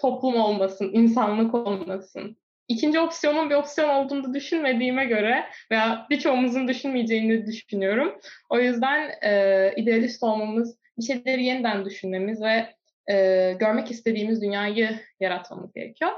toplum 0.00 0.36
olmasın, 0.36 0.90
insanlık 0.92 1.54
olmasın. 1.54 2.36
İkinci 2.68 3.00
opsiyonun 3.00 3.50
bir 3.50 3.54
opsiyon 3.54 3.88
olduğunu 3.88 4.34
düşünmediğime 4.34 5.04
göre 5.04 5.44
veya 5.70 6.06
birçoğumuzun 6.10 6.68
düşünmeyeceğini 6.68 7.46
düşünüyorum. 7.46 8.18
O 8.50 8.58
yüzden 8.58 9.10
e, 9.22 9.72
idealist 9.76 10.22
olmamız, 10.22 10.78
bir 10.98 11.04
şeyleri 11.04 11.44
yeniden 11.44 11.84
düşünmemiz 11.84 12.42
ve 12.42 12.74
e, 13.10 13.52
görmek 13.60 13.90
istediğimiz 13.90 14.42
dünyayı 14.42 15.00
yaratmamız 15.20 15.72
gerekiyor. 15.72 16.10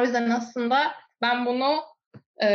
O 0.00 0.02
yüzden 0.02 0.30
aslında 0.30 0.92
ben 1.22 1.46
bunu 1.46 1.80
e, 2.38 2.48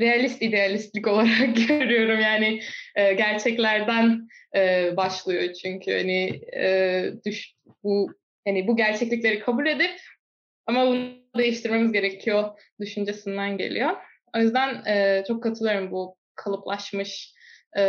realist 0.00 0.42
idealistlik 0.42 1.06
olarak 1.08 1.56
görüyorum. 1.68 2.20
Yani 2.20 2.60
e, 2.96 3.12
gerçeklerden 3.12 4.28
e, 4.56 4.92
başlıyor 4.96 5.52
çünkü 5.52 5.92
hani 5.92 6.40
e, 6.56 7.04
düş, 7.26 7.52
bu 7.82 8.10
hani 8.46 8.68
bu 8.68 8.76
gerçeklikleri 8.76 9.40
kabul 9.40 9.66
edip 9.66 10.00
Ama 10.66 10.86
bunu 10.86 11.10
değiştirmemiz 11.36 11.92
gerekiyor 11.92 12.60
düşüncesinden 12.80 13.58
geliyor. 13.58 13.90
O 14.36 14.38
yüzden 14.38 14.84
e, 14.84 15.24
çok 15.28 15.42
katılıyorum 15.42 15.90
bu 15.90 16.16
kalıplaşmış 16.34 17.34
e, 17.78 17.82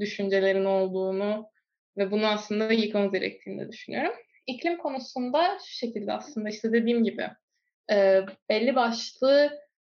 düşüncelerin 0.00 0.64
olduğunu 0.64 1.50
ve 1.98 2.10
bunu 2.10 2.26
aslında 2.26 2.72
yıkmamız 2.72 3.12
gerektiğini 3.12 3.72
düşünüyorum. 3.72 4.12
İklim 4.46 4.78
konusunda 4.78 5.58
şu 5.66 5.76
şekilde 5.76 6.12
aslında 6.12 6.48
işte 6.48 6.72
dediğim 6.72 7.04
gibi 7.04 7.26
e, 7.92 8.20
belli 8.48 8.74
başlı 8.74 9.50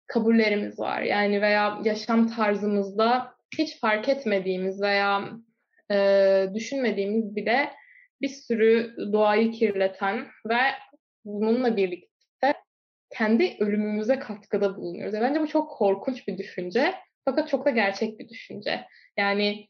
kabullerimiz 0.07 0.79
var. 0.79 1.01
Yani 1.01 1.41
veya 1.41 1.79
yaşam 1.83 2.27
tarzımızda 2.27 3.33
hiç 3.57 3.79
fark 3.79 4.09
etmediğimiz 4.09 4.81
veya 4.81 5.29
e, 5.91 6.45
düşünmediğimiz 6.53 7.35
bile 7.35 7.69
bir 8.21 8.29
sürü 8.29 8.95
doğayı 9.13 9.51
kirleten 9.51 10.27
ve 10.49 10.57
bununla 11.25 11.77
birlikte 11.77 12.53
kendi 13.09 13.57
ölümümüze 13.59 14.19
katkıda 14.19 14.75
bulunuyoruz. 14.75 15.13
E, 15.15 15.21
bence 15.21 15.41
bu 15.41 15.47
çok 15.47 15.71
korkunç 15.71 16.27
bir 16.27 16.37
düşünce 16.37 16.93
fakat 17.25 17.49
çok 17.49 17.65
da 17.65 17.69
gerçek 17.69 18.19
bir 18.19 18.29
düşünce. 18.29 18.85
Yani 19.17 19.67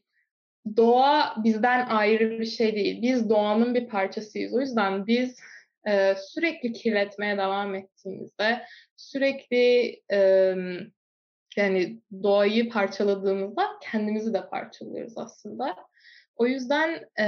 doğa 0.76 1.34
bizden 1.44 1.86
ayrı 1.86 2.30
bir 2.30 2.46
şey 2.46 2.74
değil. 2.74 3.02
Biz 3.02 3.30
doğanın 3.30 3.74
bir 3.74 3.88
parçasıyız. 3.88 4.54
O 4.54 4.60
yüzden 4.60 5.06
biz 5.06 5.36
e, 5.88 6.14
sürekli 6.14 6.72
kirletmeye 6.72 7.38
devam 7.38 7.74
ettiğimizde, 7.74 8.64
sürekli 8.96 10.00
e, 10.12 10.54
yani 11.56 12.00
doğayı 12.22 12.70
parçaladığımızda 12.70 13.62
kendimizi 13.82 14.34
de 14.34 14.48
parçalıyoruz 14.48 15.18
aslında. 15.18 15.76
O 16.38 16.46
yüzden 16.46 17.00
e, 17.20 17.26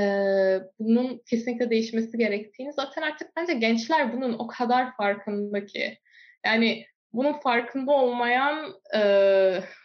bunun 0.79 1.23
kesinlikle 1.27 1.71
değişmesi 1.71 2.19
gerektiğini 2.19 2.73
zaten 2.73 3.03
artık 3.03 3.37
bence 3.37 3.55
gençler 3.55 4.13
bunun 4.17 4.33
o 4.33 4.47
kadar 4.47 4.97
farkında 4.97 5.67
ki. 5.67 5.99
Yani 6.47 6.85
bunun 7.13 7.33
farkında 7.33 7.93
olmayan 7.93 8.75
e, 8.95 9.01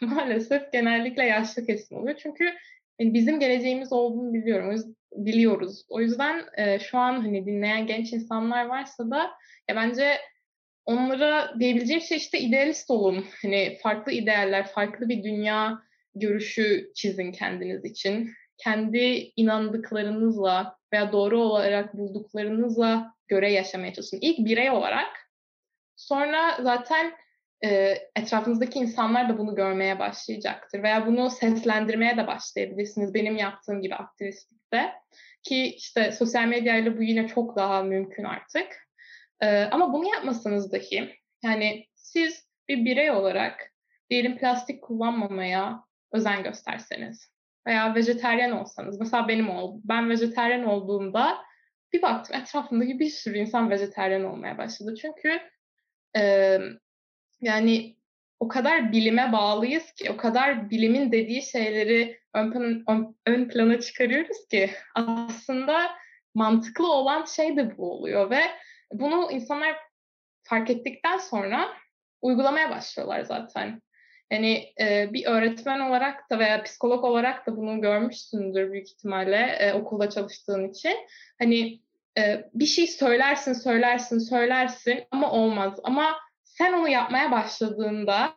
maalesef 0.00 0.72
genellikle 0.72 1.24
yaşlı 1.24 1.66
kesim 1.66 1.98
oluyor. 1.98 2.16
Çünkü 2.22 2.44
yani 2.98 3.14
bizim 3.14 3.40
geleceğimiz 3.40 3.92
olduğunu 3.92 4.34
biliyorum. 4.34 4.94
Biliyoruz. 5.12 5.84
O 5.88 6.00
yüzden 6.00 6.44
e, 6.56 6.78
şu 6.78 6.98
an 6.98 7.20
hani 7.20 7.46
dinleyen 7.46 7.86
genç 7.86 8.12
insanlar 8.12 8.66
varsa 8.66 9.10
da 9.10 9.30
ya 9.68 9.76
bence 9.76 10.18
onlara 10.84 11.54
diyebileceğim 11.60 12.02
şey 12.02 12.18
işte 12.18 12.38
idealist 12.38 12.90
olun. 12.90 13.24
Hani 13.42 13.78
farklı 13.82 14.12
idealler, 14.12 14.66
farklı 14.66 15.08
bir 15.08 15.24
dünya 15.24 15.78
görüşü 16.14 16.90
çizin 16.94 17.32
kendiniz 17.32 17.84
için. 17.84 18.30
Kendi 18.58 19.32
inandıklarınızla 19.36 20.78
veya 20.92 21.12
doğru 21.12 21.40
olarak 21.40 21.94
bulduklarınızla 21.94 23.14
göre 23.28 23.52
yaşamaya 23.52 23.92
çalışın. 23.92 24.18
İlk 24.20 24.38
birey 24.38 24.70
olarak. 24.70 25.30
Sonra 25.96 26.58
zaten 26.62 27.12
e, 27.64 27.98
etrafınızdaki 28.16 28.78
insanlar 28.78 29.28
da 29.28 29.38
bunu 29.38 29.54
görmeye 29.54 29.98
başlayacaktır. 29.98 30.82
Veya 30.82 31.06
bunu 31.06 31.30
seslendirmeye 31.30 32.16
de 32.16 32.26
başlayabilirsiniz. 32.26 33.14
Benim 33.14 33.36
yaptığım 33.36 33.82
gibi 33.82 33.94
aktivistlikte. 33.94 34.92
Ki 35.42 35.74
işte 35.74 36.12
sosyal 36.12 36.46
medyayla 36.46 36.98
bu 36.98 37.02
yine 37.02 37.28
çok 37.28 37.56
daha 37.56 37.82
mümkün 37.82 38.24
artık. 38.24 38.66
E, 39.40 39.62
ama 39.62 39.92
bunu 39.92 40.14
yapmasanız 40.14 40.72
dahi 40.72 41.14
yani 41.42 41.86
siz 41.94 42.46
bir 42.68 42.84
birey 42.84 43.10
olarak 43.10 43.72
diyelim 44.10 44.38
plastik 44.38 44.82
kullanmamaya 44.82 45.84
özen 46.12 46.42
gösterseniz 46.42 47.35
veya 47.66 47.94
vejeteryan 47.94 48.52
olsanız 48.52 49.00
mesela 49.00 49.28
benim 49.28 49.50
ol 49.50 49.80
ben 49.84 50.10
vejeteryan 50.10 50.64
olduğumda 50.64 51.38
bir 51.92 52.02
baktım 52.02 52.36
etrafımdaki 52.36 52.98
bir 52.98 53.10
sürü 53.10 53.38
insan 53.38 53.70
vejeteryan 53.70 54.24
olmaya 54.24 54.58
başladı. 54.58 54.94
Çünkü 55.02 55.40
e, 56.16 56.58
yani 57.40 57.96
o 58.40 58.48
kadar 58.48 58.92
bilime 58.92 59.32
bağlıyız 59.32 59.92
ki, 59.92 60.10
o 60.10 60.16
kadar 60.16 60.70
bilimin 60.70 61.12
dediği 61.12 61.42
şeyleri 61.42 62.20
ön, 62.34 62.52
plan, 62.52 62.84
ön, 62.88 63.16
ön 63.26 63.48
plana 63.48 63.80
çıkarıyoruz 63.80 64.48
ki 64.50 64.70
aslında 64.94 65.90
mantıklı 66.34 66.92
olan 66.92 67.24
şey 67.24 67.56
de 67.56 67.76
bu 67.76 67.92
oluyor 67.92 68.30
ve 68.30 68.40
bunu 68.92 69.32
insanlar 69.32 69.76
fark 70.42 70.70
ettikten 70.70 71.18
sonra 71.18 71.68
uygulamaya 72.22 72.70
başlıyorlar 72.70 73.20
zaten. 73.20 73.82
Yani 74.32 74.72
e, 74.80 75.12
bir 75.12 75.26
öğretmen 75.26 75.80
olarak 75.80 76.30
da 76.30 76.38
veya 76.38 76.62
psikolog 76.62 77.04
olarak 77.04 77.46
da 77.46 77.56
bunu 77.56 77.80
görmüşsündür 77.80 78.72
büyük 78.72 78.88
ihtimalle 78.88 79.56
e, 79.60 79.72
okulda 79.72 80.10
çalıştığın 80.10 80.68
için. 80.68 80.96
Hani 81.38 81.80
e, 82.18 82.50
bir 82.54 82.66
şey 82.66 82.86
söylersin, 82.86 83.52
söylersin, 83.52 84.18
söylersin 84.18 85.04
ama 85.10 85.30
olmaz. 85.30 85.80
Ama 85.84 86.16
sen 86.44 86.72
onu 86.72 86.88
yapmaya 86.88 87.30
başladığında 87.30 88.36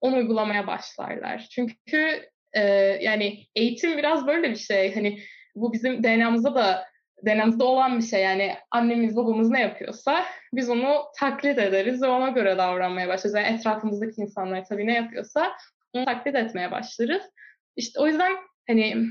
onu 0.00 0.16
uygulamaya 0.16 0.66
başlarlar. 0.66 1.46
Çünkü 1.50 2.30
e, 2.52 2.62
yani 3.00 3.46
eğitim 3.54 3.98
biraz 3.98 4.26
böyle 4.26 4.50
bir 4.50 4.56
şey. 4.56 4.94
Hani 4.94 5.20
bu 5.54 5.72
bizim 5.72 6.02
DNA'mızda 6.02 6.54
da 6.54 6.93
DNA'mızda 7.26 7.64
olan 7.64 7.98
bir 7.98 8.02
şey. 8.02 8.22
Yani 8.22 8.54
annemiz 8.70 9.16
babamız 9.16 9.50
ne 9.50 9.60
yapıyorsa 9.60 10.24
biz 10.52 10.70
onu 10.70 11.02
taklit 11.18 11.58
ederiz 11.58 12.02
ve 12.02 12.06
ona 12.06 12.28
göre 12.28 12.58
davranmaya 12.58 13.08
başlarız. 13.08 13.36
Yani 13.36 13.46
etrafımızdaki 13.46 14.20
insanlar 14.20 14.64
tabii 14.64 14.86
ne 14.86 14.94
yapıyorsa 14.94 15.52
onu 15.92 16.04
taklit 16.04 16.34
etmeye 16.34 16.70
başlarız. 16.70 17.22
İşte 17.76 18.00
o 18.00 18.06
yüzden 18.06 18.32
hani 18.66 19.06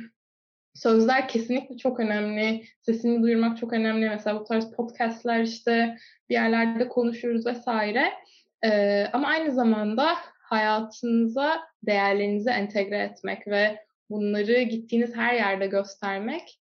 sözler 0.73 1.27
kesinlikle 1.27 1.77
çok 1.77 1.99
önemli. 1.99 2.65
Sesini 2.81 3.23
duyurmak 3.23 3.57
çok 3.57 3.73
önemli. 3.73 4.09
Mesela 4.09 4.39
bu 4.39 4.43
tarz 4.43 4.71
podcastler 4.71 5.41
işte 5.41 5.97
bir 6.29 6.33
yerlerde 6.33 6.87
konuşuyoruz 6.87 7.45
vesaire. 7.45 8.13
Ee, 8.65 9.07
ama 9.13 9.27
aynı 9.27 9.51
zamanda 9.51 10.15
hayatınıza 10.41 11.61
değerlerinizi 11.83 12.49
entegre 12.49 12.97
etmek 12.97 13.47
ve 13.47 13.79
bunları 14.09 14.61
gittiğiniz 14.61 15.15
her 15.15 15.33
yerde 15.33 15.67
göstermek 15.67 16.59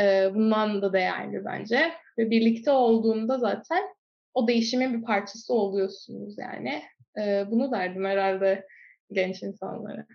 e, 0.00 0.34
bundan 0.34 0.82
da 0.82 0.92
değerli 0.92 1.44
bence. 1.44 1.92
Ve 2.18 2.30
birlikte 2.30 2.70
olduğunda 2.70 3.38
zaten 3.38 3.84
o 4.34 4.48
değişimin 4.48 4.98
bir 4.98 5.06
parçası 5.06 5.54
oluyorsunuz 5.54 6.38
yani. 6.38 6.82
E, 7.18 7.44
bunu 7.50 7.72
derdim 7.72 8.04
herhalde 8.04 8.66
genç 9.12 9.42
insanlara. 9.42 10.06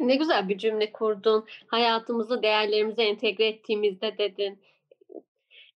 Ne 0.00 0.16
güzel 0.16 0.48
bir 0.48 0.58
cümle 0.58 0.92
kurdun. 0.92 1.46
Hayatımızı 1.66 2.42
değerlerimize 2.42 3.02
entegre 3.02 3.46
ettiğimizde 3.46 4.18
dedin. 4.18 4.62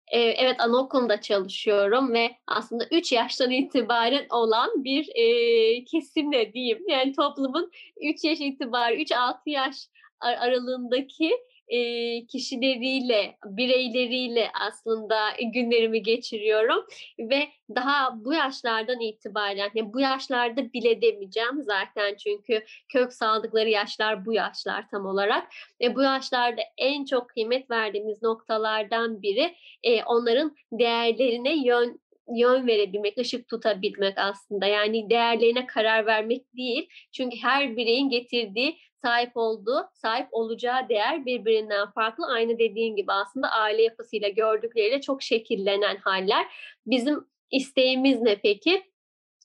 Ee, 0.07 0.21
evet 0.21 0.61
anaokulunda 0.61 1.21
çalışıyorum 1.21 2.13
ve 2.13 2.31
aslında 2.47 2.85
3 2.91 3.13
yaştan 3.13 3.51
itibaren 3.51 4.27
olan 4.31 4.85
bir 4.85 5.09
e, 5.15 5.85
kesimle 5.85 6.53
diyeyim. 6.53 6.89
Yani 6.89 7.13
toplumun 7.13 7.71
3 8.01 8.25
yaş 8.25 8.41
itibariyle 8.41 9.03
3-6 9.03 9.37
yaş 9.47 9.89
aralığındaki 10.29 11.31
e, 11.69 12.27
kişileriyle, 12.27 13.37
bireyleriyle 13.45 14.49
aslında 14.67 15.17
günlerimi 15.55 16.03
geçiriyorum 16.03 16.85
ve 17.19 17.49
daha 17.75 18.25
bu 18.25 18.35
yaşlardan 18.35 19.01
itibaren, 19.01 19.71
yani 19.75 19.93
bu 19.93 20.01
yaşlarda 20.01 20.73
bile 20.73 21.03
demeyeceğim 21.03 21.63
zaten 21.63 22.15
çünkü 22.25 22.65
kök 22.93 23.13
saldıkları 23.13 23.69
yaşlar 23.69 24.27
bu 24.27 24.33
yaşlar 24.33 24.89
tam 24.91 25.07
olarak 25.07 25.49
ve 25.81 25.95
bu 25.95 26.03
yaşlarda 26.03 26.63
en 26.79 27.05
çok 27.05 27.29
kıymet 27.29 27.71
verdiğimiz 27.71 28.23
noktalardan 28.23 29.23
biri 29.23 29.55
e, 29.83 30.05
onların 30.05 30.57
değerlerine 30.73 31.57
yön 31.67 32.05
yön 32.37 32.67
verebilmek, 32.67 33.19
ışık 33.19 33.49
tutabilmek 33.49 34.19
aslında. 34.19 34.67
Yani 34.67 35.11
değerlerine 35.11 35.67
karar 35.67 36.07
vermek 36.07 36.57
değil. 36.57 36.89
Çünkü 37.13 37.37
her 37.43 37.77
bireyin 37.77 38.09
getirdiği 38.11 38.79
sahip 39.05 39.31
olduğu, 39.35 39.89
sahip 39.95 40.29
olacağı 40.33 40.89
değer 40.89 41.27
birbirinden 41.27 41.91
farklı. 41.91 42.27
Aynı 42.27 42.59
dediğin 42.59 42.97
gibi 42.97 43.13
aslında 43.13 43.49
aile 43.49 43.83
yapısıyla 43.83 44.29
gördükleriyle 44.29 45.01
çok 45.01 45.23
şekillenen 45.23 45.97
haller. 45.97 46.47
Bizim 46.87 47.25
isteğimiz 47.51 48.21
ne 48.21 48.37
peki? 48.37 48.83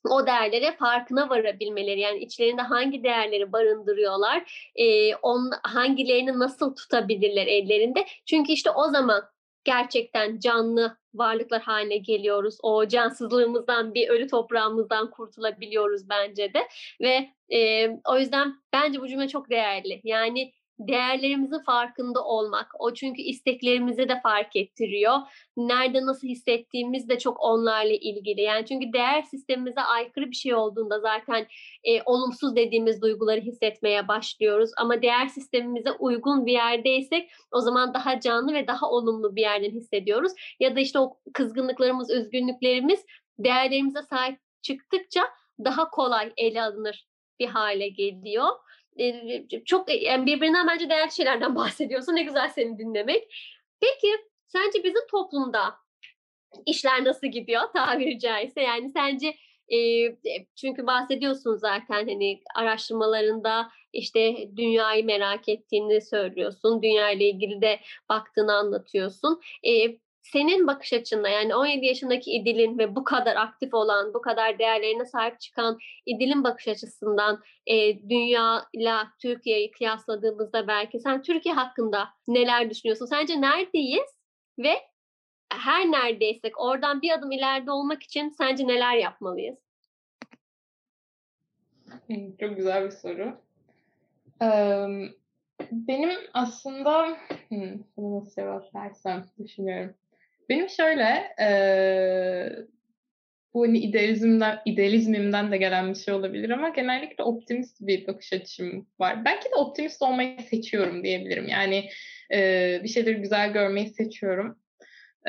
o 0.09 0.27
değerlere 0.27 0.75
farkına 0.75 1.29
varabilmeleri 1.29 1.99
yani 1.99 2.19
içlerinde 2.19 2.61
hangi 2.61 3.03
değerleri 3.03 3.51
barındırıyorlar, 3.51 4.69
e, 4.75 5.15
on, 5.15 5.51
hangilerini 5.63 6.39
nasıl 6.39 6.75
tutabilirler 6.75 7.47
ellerinde. 7.47 8.05
Çünkü 8.25 8.51
işte 8.51 8.71
o 8.71 8.87
zaman 8.87 9.23
gerçekten 9.69 10.39
canlı 10.39 10.97
varlıklar 11.13 11.61
haline 11.61 11.97
geliyoruz. 11.97 12.57
O 12.63 12.87
cansızlığımızdan, 12.87 13.93
bir 13.93 14.09
ölü 14.09 14.27
toprağımızdan 14.27 15.09
kurtulabiliyoruz 15.11 16.09
bence 16.09 16.53
de. 16.53 16.67
Ve 17.01 17.29
e, 17.55 17.89
o 18.05 18.17
yüzden 18.17 18.55
bence 18.73 19.01
bu 19.01 19.07
cümle 19.07 19.27
çok 19.27 19.49
değerli. 19.49 20.01
Yani 20.03 20.53
değerlerimizin 20.79 21.59
farkında 21.59 22.23
olmak. 22.23 22.71
O 22.79 22.93
çünkü 22.93 23.21
isteklerimizi 23.21 24.09
de 24.09 24.19
fark 24.21 24.55
ettiriyor. 24.55 25.17
Nerede 25.57 26.05
nasıl 26.05 26.27
hissettiğimiz 26.27 27.09
de 27.09 27.19
çok 27.19 27.39
onlarla 27.39 27.93
ilgili. 27.93 28.41
Yani 28.41 28.65
çünkü 28.65 28.93
değer 28.93 29.21
sistemimize 29.21 29.81
aykırı 29.81 30.31
bir 30.31 30.35
şey 30.35 30.55
olduğunda 30.55 30.99
zaten 30.99 31.47
e, 31.83 32.01
olumsuz 32.05 32.55
dediğimiz 32.55 33.01
duyguları 33.01 33.41
hissetmeye 33.41 34.07
başlıyoruz. 34.07 34.71
Ama 34.77 35.01
değer 35.01 35.27
sistemimize 35.27 35.91
uygun 35.91 36.45
bir 36.45 36.53
yerdeysek 36.53 37.31
o 37.51 37.61
zaman 37.61 37.93
daha 37.93 38.19
canlı 38.19 38.53
ve 38.53 38.67
daha 38.67 38.89
olumlu 38.89 39.35
bir 39.35 39.41
yerden 39.41 39.71
hissediyoruz. 39.71 40.31
Ya 40.59 40.75
da 40.75 40.79
işte 40.79 40.99
o 40.99 41.17
kızgınlıklarımız, 41.33 42.11
üzgünlüklerimiz 42.11 43.05
değerlerimize 43.39 44.01
sahip 44.01 44.39
çıktıkça 44.61 45.21
daha 45.65 45.89
kolay 45.89 46.33
ele 46.37 46.61
alınır 46.61 47.07
bir 47.39 47.47
hale 47.47 47.89
geliyor. 47.89 48.47
Çok 49.65 50.03
yani 50.03 50.25
birbirinden 50.25 50.67
bence 50.67 50.89
değerli 50.89 51.11
şeylerden 51.11 51.55
bahsediyorsun. 51.55 52.15
Ne 52.15 52.23
güzel 52.23 52.49
seni 52.49 52.77
dinlemek. 52.77 53.33
Peki 53.81 54.07
sence 54.47 54.83
bizim 54.83 55.07
toplumda 55.11 55.75
işler 56.65 57.05
nasıl 57.05 57.27
gidiyor 57.27 57.61
tabiri 57.73 58.19
caizse? 58.19 58.61
Yani 58.61 58.89
sence 58.89 59.35
çünkü 60.55 60.87
bahsediyorsun 60.87 61.55
zaten 61.55 62.07
hani 62.07 62.41
araştırmalarında 62.55 63.69
işte 63.93 64.49
dünyayı 64.55 65.05
merak 65.05 65.49
ettiğini 65.49 66.01
söylüyorsun. 66.01 66.81
Dünya 66.81 67.11
ile 67.11 67.29
ilgili 67.29 67.61
de 67.61 67.79
baktığını 68.09 68.53
anlatıyorsun. 68.53 69.41
Senin 70.31 70.67
bakış 70.67 70.93
açınla 70.93 71.29
yani 71.29 71.55
17 71.55 71.85
yaşındaki 71.85 72.31
İdil'in 72.31 72.77
ve 72.77 72.95
bu 72.95 73.03
kadar 73.03 73.35
aktif 73.35 73.73
olan, 73.73 74.13
bu 74.13 74.21
kadar 74.21 74.59
değerlerine 74.59 75.05
sahip 75.05 75.39
çıkan 75.39 75.77
İdil'in 76.05 76.43
bakış 76.43 76.67
açısından 76.67 77.41
e, 77.67 78.09
dünya 78.09 78.65
ile 78.73 78.93
Türkiye'yi 79.21 79.71
kıyasladığımızda 79.71 80.67
belki 80.67 80.99
sen 80.99 81.21
Türkiye 81.21 81.55
hakkında 81.55 82.09
neler 82.27 82.69
düşünüyorsun? 82.69 83.05
Sence 83.05 83.41
neredeyiz 83.41 84.17
ve 84.59 84.73
her 85.53 85.91
neredeysek 85.91 86.59
oradan 86.59 87.01
bir 87.01 87.11
adım 87.11 87.31
ileride 87.31 87.71
olmak 87.71 88.03
için 88.03 88.29
sence 88.29 88.67
neler 88.67 88.95
yapmalıyız? 88.95 89.57
Çok 92.39 92.55
güzel 92.55 92.85
bir 92.85 92.91
soru. 92.91 93.37
Benim 95.71 96.19
aslında 96.33 97.17
hmm, 97.49 97.79
nasıl 97.97 98.35
cevap 98.35 98.75
versem 98.75 99.25
düşünüyorum. 99.43 99.95
Benim 100.49 100.69
şöyle, 100.69 101.35
e, 101.41 101.49
bu 103.53 103.63
hani 103.63 103.77
idealizmden, 103.79 104.59
idealizmimden 104.65 105.51
de 105.51 105.57
gelen 105.57 105.89
bir 105.89 105.95
şey 105.99 106.13
olabilir 106.13 106.49
ama 106.49 106.69
genellikle 106.69 107.23
optimist 107.23 107.77
bir 107.81 108.07
bakış 108.07 108.33
açım 108.33 108.87
var. 108.99 109.25
Belki 109.25 109.45
de 109.45 109.55
optimist 109.55 110.01
olmayı 110.01 110.41
seçiyorum 110.41 111.03
diyebilirim. 111.03 111.47
Yani 111.47 111.89
e, 112.33 112.79
bir 112.83 112.89
şeyleri 112.89 113.15
güzel 113.15 113.53
görmeyi 113.53 113.89
seçiyorum. 113.89 114.59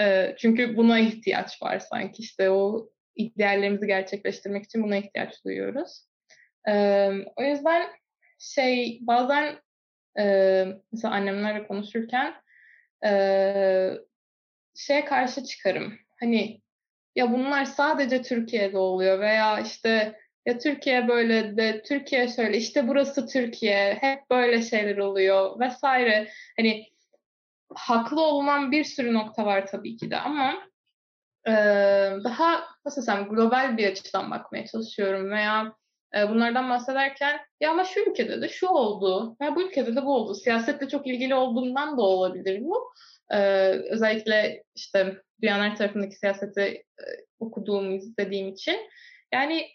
E, 0.00 0.34
çünkü 0.38 0.76
buna 0.76 0.98
ihtiyaç 0.98 1.62
var 1.62 1.78
sanki 1.78 2.22
işte 2.22 2.50
o 2.50 2.90
ideallerimizi 3.16 3.86
gerçekleştirmek 3.86 4.64
için 4.64 4.82
buna 4.82 4.96
ihtiyaç 4.96 5.44
duyuyoruz. 5.44 6.04
E, 6.68 6.74
o 7.36 7.42
yüzden 7.42 7.82
şey 8.38 8.98
bazen 9.02 9.56
e, 10.18 10.66
mesela 10.92 11.14
annemlerle 11.14 11.66
konuşurken 11.66 12.34
e, 13.04 13.10
şeye 14.74 15.04
karşı 15.04 15.44
çıkarım. 15.44 15.92
Hani 16.20 16.60
ya 17.16 17.32
bunlar 17.32 17.64
sadece 17.64 18.22
Türkiye'de 18.22 18.78
oluyor 18.78 19.20
veya 19.20 19.60
işte 19.60 20.20
ya 20.46 20.58
Türkiye 20.58 21.08
böyle 21.08 21.56
de 21.56 21.82
Türkiye 21.82 22.28
şöyle 22.28 22.56
işte 22.58 22.88
burası 22.88 23.26
Türkiye 23.26 23.98
hep 24.00 24.30
böyle 24.30 24.62
şeyler 24.62 24.96
oluyor 24.96 25.60
vesaire. 25.60 26.28
Hani 26.56 26.86
haklı 27.74 28.20
olunan 28.22 28.72
bir 28.72 28.84
sürü 28.84 29.14
nokta 29.14 29.46
var 29.46 29.66
tabii 29.66 29.96
ki 29.96 30.10
de 30.10 30.16
ama 30.16 30.54
e, 31.46 31.52
daha 32.24 32.64
nasıl 32.84 33.02
desem 33.02 33.28
global 33.28 33.76
bir 33.76 33.90
açıdan 33.90 34.30
bakmaya 34.30 34.66
çalışıyorum 34.66 35.30
veya 35.30 35.74
e, 36.16 36.28
bunlardan 36.28 36.70
bahsederken 36.70 37.40
ya 37.60 37.70
ama 37.70 37.84
şu 37.84 38.00
ülkede 38.00 38.42
de 38.42 38.48
şu 38.48 38.66
oldu 38.66 39.36
veya 39.40 39.56
bu 39.56 39.62
ülkede 39.62 39.96
de 39.96 40.04
bu 40.04 40.14
oldu. 40.14 40.34
Siyasetle 40.34 40.88
çok 40.88 41.06
ilgili 41.06 41.34
olduğundan 41.34 41.98
da 41.98 42.02
olabilir 42.02 42.60
bu. 42.64 42.92
Ee, 43.32 43.70
özellikle 43.90 44.64
işte 44.74 45.22
dünyanın 45.42 45.70
her 45.70 45.76
tarafındaki 45.76 46.16
siyaseti 46.16 46.60
e, 46.60 47.04
okuduğum, 47.38 47.94
izlediğim 47.94 48.48
için. 48.48 48.76
Yani 49.34 49.68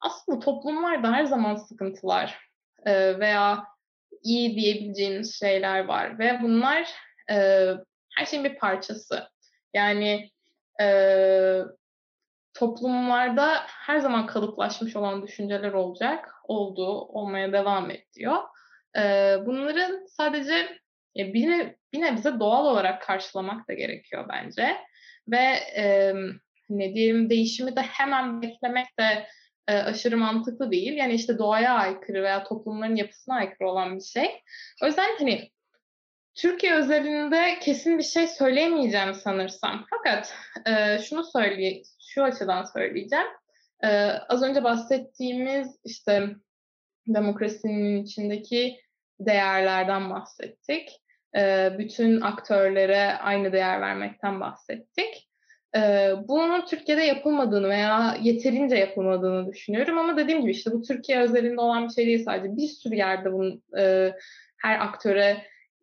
aslında 0.00 0.38
toplumlarda 0.38 1.12
her 1.12 1.24
zaman 1.24 1.56
sıkıntılar 1.56 2.38
e, 2.86 3.18
veya 3.18 3.64
iyi 4.22 4.56
diyebileceğiniz 4.56 5.38
şeyler 5.38 5.84
var 5.84 6.18
ve 6.18 6.38
bunlar 6.42 6.90
e, 7.30 7.68
her 8.16 8.26
şeyin 8.26 8.44
bir 8.44 8.56
parçası. 8.56 9.28
Yani 9.74 10.30
e, 10.80 11.60
toplumlarda 12.54 13.48
her 13.66 13.98
zaman 13.98 14.26
kalıplaşmış 14.26 14.96
olan 14.96 15.22
düşünceler 15.22 15.72
olacak, 15.72 16.34
oldu, 16.44 17.00
olmaya 17.00 17.52
devam 17.52 17.90
ediyor. 17.90 18.36
E, 18.98 19.36
bunların 19.46 20.06
sadece 20.06 20.78
e, 21.18 21.34
bir, 21.34 21.74
bir 21.92 22.00
nebze 22.00 22.40
doğal 22.40 22.66
olarak 22.66 23.02
karşılamak 23.02 23.68
da 23.68 23.72
gerekiyor 23.72 24.26
bence. 24.28 24.76
Ve 25.28 25.46
e, 25.76 26.12
ne 26.70 26.94
diyelim 26.94 27.30
değişimi 27.30 27.76
de 27.76 27.80
hemen 27.80 28.42
beklemek 28.42 28.98
de 28.98 29.26
e, 29.68 29.74
aşırı 29.76 30.16
mantıklı 30.16 30.70
değil. 30.70 30.92
Yani 30.92 31.14
işte 31.14 31.38
doğaya 31.38 31.72
aykırı 31.72 32.22
veya 32.22 32.44
toplumların 32.44 32.96
yapısına 32.96 33.34
aykırı 33.34 33.68
olan 33.68 33.96
bir 33.96 34.04
şey. 34.04 34.42
O 34.82 34.86
yüzden 34.86 35.18
hani 35.18 35.50
Türkiye 36.34 36.74
özelinde 36.74 37.58
kesin 37.60 37.98
bir 37.98 38.02
şey 38.02 38.26
söyleyemeyeceğim 38.26 39.14
sanırsam. 39.14 39.86
Fakat 39.90 40.34
e, 40.66 40.98
şunu 40.98 41.24
söyleye, 41.24 41.82
şu 42.00 42.24
açıdan 42.24 42.64
söyleyeceğim. 42.64 43.26
E, 43.84 43.88
az 44.28 44.42
önce 44.42 44.64
bahsettiğimiz 44.64 45.80
işte 45.84 46.28
demokrasinin 47.06 48.02
içindeki 48.04 48.80
değerlerden 49.20 50.10
bahsettik 50.10 50.88
bütün 51.78 52.20
aktörlere 52.20 53.12
aynı 53.12 53.52
değer 53.52 53.80
vermekten 53.80 54.40
bahsettik. 54.40 55.28
Bunun 56.28 56.66
Türkiye'de 56.66 57.02
yapılmadığını 57.02 57.68
veya 57.68 58.16
yeterince 58.22 58.76
yapılmadığını 58.76 59.46
düşünüyorum 59.52 59.98
ama 59.98 60.16
dediğim 60.16 60.40
gibi 60.40 60.50
işte 60.50 60.72
bu 60.72 60.82
Türkiye 60.82 61.20
özelinde 61.20 61.60
olan 61.60 61.88
bir 61.88 61.92
şey 61.92 62.06
değil 62.06 62.24
sadece. 62.24 62.56
Bir 62.56 62.68
sürü 62.68 62.94
yerde 62.94 63.32
bunun 63.32 63.62
her 64.56 64.80
aktöre 64.80 65.42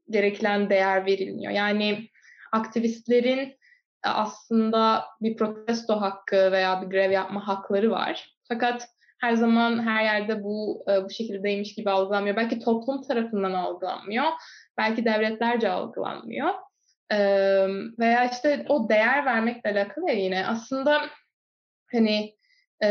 gereken 0.10 0.70
değer 0.70 1.06
verilmiyor. 1.06 1.52
Yani 1.52 2.08
aktivistlerin 2.52 3.58
aslında 4.04 5.06
bir 5.22 5.38
protesto 5.38 6.02
hakkı 6.02 6.52
veya 6.52 6.82
bir 6.82 6.88
grev 6.88 7.12
yapma 7.12 7.48
hakları 7.48 7.92
var. 7.92 8.38
Fakat 8.48 8.88
her 9.22 9.34
zaman 9.34 9.88
her 9.88 10.04
yerde 10.04 10.44
bu 10.44 10.86
bu 11.04 11.10
şekildeymiş 11.10 11.76
gibi 11.76 11.90
algılanmıyor. 11.90 12.36
Belki 12.36 12.60
toplum 12.60 13.02
tarafından 13.02 13.54
algılanmıyor 13.54 14.26
belki 14.78 15.06
devletlerce 15.06 15.70
algılanmıyor. 15.70 16.50
Ee, 17.12 17.68
veya 18.00 18.30
işte 18.30 18.66
o 18.70 18.90
değer 18.90 19.26
vermekle 19.26 19.72
alakalı 19.72 20.10
ya 20.10 20.16
yine 20.16 20.48
aslında 20.48 21.02
hani 21.92 22.36
e, 22.84 22.90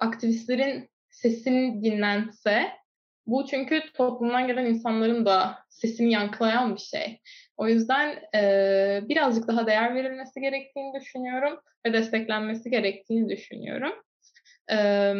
aktivistlerin 0.00 0.88
sesini 1.10 1.84
dinlense 1.84 2.72
bu 3.26 3.46
çünkü 3.46 3.82
toplumdan 3.94 4.46
gelen 4.46 4.66
insanların 4.66 5.26
da 5.26 5.58
sesini 5.68 6.12
yankılayan 6.12 6.74
bir 6.74 6.80
şey. 6.80 7.20
O 7.56 7.68
yüzden 7.68 8.22
e, 8.34 9.00
birazcık 9.08 9.48
daha 9.48 9.66
değer 9.66 9.94
verilmesi 9.94 10.40
gerektiğini 10.40 11.00
düşünüyorum 11.00 11.60
ve 11.86 11.92
desteklenmesi 11.92 12.70
gerektiğini 12.70 13.28
düşünüyorum. 13.28 13.92
E, 14.70 15.14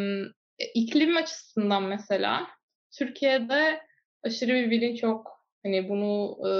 iklim 0.74 1.16
açısından 1.16 1.82
mesela 1.82 2.46
Türkiye'de 2.98 3.80
aşırı 4.22 4.54
bir 4.54 4.70
bilinç 4.70 5.02
yok 5.02 5.33
Hani 5.64 5.88
bunu 5.88 6.38
e, 6.48 6.52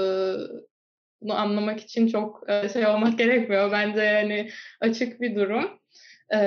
bunu 1.21 1.33
anlamak 1.33 1.79
için 1.79 2.07
çok 2.07 2.49
e, 2.49 2.69
şey 2.69 2.87
olmak 2.87 3.17
gerekmiyor. 3.19 3.71
Bence 3.71 4.01
yani 4.01 4.49
açık 4.81 5.21
bir 5.21 5.35
durum. 5.35 5.79
E, 6.33 6.39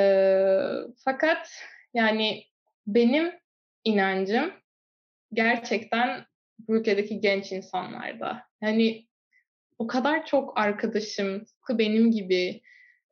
fakat 1.05 1.51
yani 1.95 2.45
benim 2.87 3.33
inancım 3.85 4.53
gerçekten 5.33 6.25
bu 6.59 6.77
ülkedeki 6.77 7.21
genç 7.21 7.53
insanlarda. 7.53 8.43
Yani 8.63 9.07
o 9.79 9.87
kadar 9.87 10.27
çok 10.27 10.59
arkadaşım, 10.59 11.45
tıpkı 11.45 11.79
benim 11.79 12.11
gibi 12.11 12.63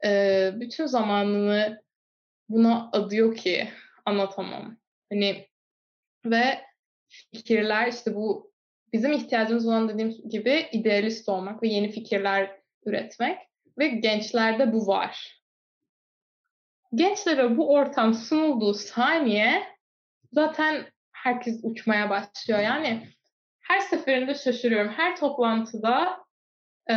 e, 0.05 0.51
bütün 0.55 0.87
zamanını 0.87 1.83
buna 2.49 2.91
adıyor 2.93 3.37
ki 3.37 3.69
anlatamam. 4.05 4.77
Hani 5.13 5.49
ve 6.25 6.61
fikirler 7.35 7.89
işte 7.89 8.15
bu 8.15 8.53
bizim 8.93 9.13
ihtiyacımız 9.13 9.67
olan 9.67 9.89
dediğim 9.89 10.29
gibi 10.29 10.69
idealist 10.73 11.29
olmak 11.29 11.63
ve 11.63 11.69
yeni 11.69 11.91
fikirler 11.91 12.61
üretmek 12.85 13.39
ve 13.79 13.89
gençlerde 13.89 14.73
bu 14.73 14.87
var. 14.87 15.43
Gençlere 16.95 17.57
bu 17.57 17.73
ortam 17.73 18.15
sunulduğu 18.15 18.75
saniye 18.75 19.63
zaten 20.33 20.87
herkes 21.13 21.61
uçmaya 21.63 22.11
başlıyor. 22.11 22.61
Yani 22.61 23.09
her 23.61 23.81
seferinde 23.81 24.35
şaşırıyorum. 24.35 24.93
Her 24.93 25.17
toplantıda 25.17 26.19
e, 26.87 26.95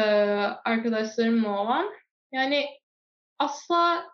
arkadaşlarımla 0.66 1.62
olan 1.62 1.94
yani 2.32 2.66
asla 3.40 4.10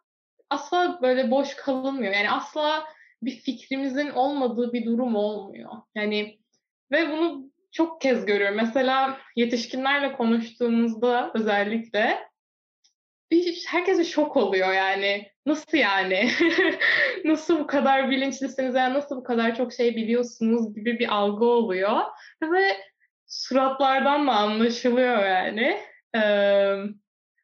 asla 0.49 0.99
böyle 1.01 1.31
boş 1.31 1.53
kalınmıyor. 1.55 2.13
Yani 2.13 2.31
asla 2.31 2.87
bir 3.21 3.31
fikrimizin 3.31 4.09
olmadığı 4.09 4.73
bir 4.73 4.85
durum 4.85 5.15
olmuyor. 5.15 5.71
Yani 5.95 6.39
ve 6.91 7.11
bunu 7.11 7.51
çok 7.75 8.01
kez 8.01 8.25
görüyorum. 8.25 8.57
Mesela 8.57 9.17
yetişkinlerle 9.35 10.13
konuştuğumuzda 10.13 11.31
özellikle 11.33 12.19
bir, 13.31 13.65
herkes 13.67 13.99
bir 13.99 14.03
şok 14.03 14.37
oluyor 14.37 14.73
yani. 14.73 15.31
Nasıl 15.45 15.77
yani? 15.77 16.29
nasıl 17.25 17.59
bu 17.59 17.67
kadar 17.67 18.09
bilinçlisiniz? 18.09 18.75
Yani 18.75 18.93
nasıl 18.93 19.17
bu 19.17 19.23
kadar 19.23 19.55
çok 19.55 19.73
şey 19.73 19.95
biliyorsunuz 19.95 20.75
gibi 20.75 20.99
bir 20.99 21.15
algı 21.15 21.45
oluyor. 21.45 22.01
Ve 22.43 22.77
suratlardan 23.27 24.27
da 24.27 24.31
anlaşılıyor 24.31 25.25
yani. 25.25 25.77
Ee, 26.15 26.75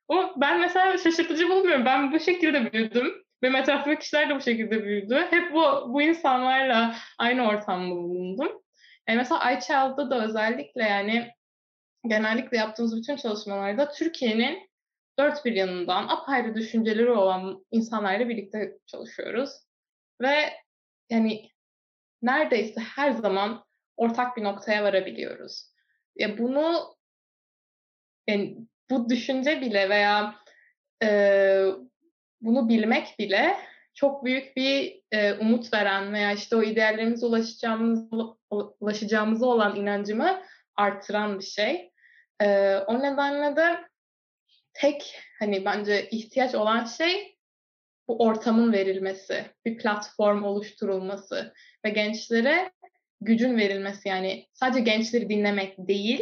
o 0.07 0.33
ben 0.37 0.59
mesela 0.59 0.97
şaşırtıcı 0.97 1.49
bulmuyorum. 1.49 1.85
Ben 1.85 2.11
bu 2.11 2.19
şekilde 2.19 2.73
büyüdüm. 2.73 3.13
Benim 3.41 3.55
etrafımdaki 3.55 3.99
kişiler 3.99 4.29
de 4.29 4.35
bu 4.35 4.41
şekilde 4.41 4.83
büyüdü. 4.83 5.27
Hep 5.29 5.53
bu, 5.53 5.93
bu 5.93 6.01
insanlarla 6.01 6.95
aynı 7.17 7.47
ortamda 7.47 7.95
bulundum. 7.95 8.60
Yani 9.07 9.17
mesela 9.17 9.51
iChild'da 9.51 10.09
da 10.09 10.25
özellikle 10.25 10.83
yani 10.83 11.31
genellikle 12.07 12.57
yaptığımız 12.57 12.97
bütün 12.97 13.15
çalışmalarda 13.15 13.91
Türkiye'nin 13.91 14.69
dört 15.19 15.45
bir 15.45 15.53
yanından 15.53 16.07
apayrı 16.07 16.55
düşünceleri 16.55 17.11
olan 17.11 17.65
insanlarla 17.71 18.29
birlikte 18.29 18.77
çalışıyoruz. 18.85 19.49
Ve 20.21 20.53
yani 21.09 21.49
neredeyse 22.21 22.81
her 22.81 23.11
zaman 23.11 23.65
ortak 23.97 24.37
bir 24.37 24.43
noktaya 24.43 24.83
varabiliyoruz. 24.83 25.71
Ya 26.15 26.37
bunu 26.37 26.95
yani 28.27 28.57
bu 28.89 29.09
düşünce 29.09 29.61
bile 29.61 29.89
veya 29.89 30.35
e, 31.03 31.09
bunu 32.41 32.69
bilmek 32.69 33.15
bile 33.19 33.57
çok 33.93 34.25
büyük 34.25 34.55
bir 34.57 35.01
e, 35.11 35.33
umut 35.33 35.73
veren 35.73 36.13
veya 36.13 36.31
işte 36.31 36.55
o 36.55 36.63
ideallerimize 36.63 37.25
ulaşacağımız 37.25 38.09
ulaşacağımıza 38.79 39.45
olan 39.45 39.75
inancımı 39.75 40.41
arttıran 40.75 41.39
bir 41.39 41.43
şey. 41.43 41.91
E, 42.41 42.77
o 42.77 42.99
nedenle 42.99 43.55
de 43.55 43.79
tek 44.73 45.19
hani 45.39 45.65
bence 45.65 46.09
ihtiyaç 46.09 46.55
olan 46.55 46.85
şey 46.85 47.37
bu 48.07 48.23
ortamın 48.23 48.73
verilmesi, 48.73 49.45
bir 49.65 49.77
platform 49.77 50.43
oluşturulması 50.43 51.53
ve 51.85 51.89
gençlere 51.89 52.71
gücün 53.21 53.57
verilmesi 53.57 54.09
yani 54.09 54.47
sadece 54.53 54.79
gençleri 54.79 55.29
dinlemek 55.29 55.75
değil, 55.77 56.21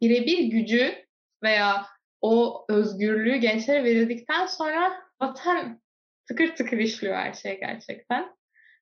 birebir 0.00 0.38
gücü 0.38 0.94
veya 1.42 1.86
o 2.20 2.64
özgürlüğü 2.68 3.36
gençlere 3.36 3.84
verildikten 3.84 4.46
sonra 4.46 4.92
vatan 5.20 5.83
tıkır 6.28 6.56
tıkır 6.56 6.78
işliyor 6.78 7.14
her 7.14 7.32
şey 7.32 7.60
gerçekten. 7.60 8.36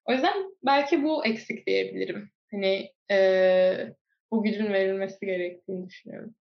O 0.05 0.13
yüzden 0.13 0.35
belki 0.67 1.03
bu 1.03 1.27
eksik 1.27 1.67
diyebilirim. 1.67 2.31
Hani 2.51 2.93
e, 3.11 3.95
bu 4.31 4.43
gücün 4.43 4.73
verilmesi 4.73 5.27
gerektiğini 5.27 5.89
düşünüyorum. 5.89 6.35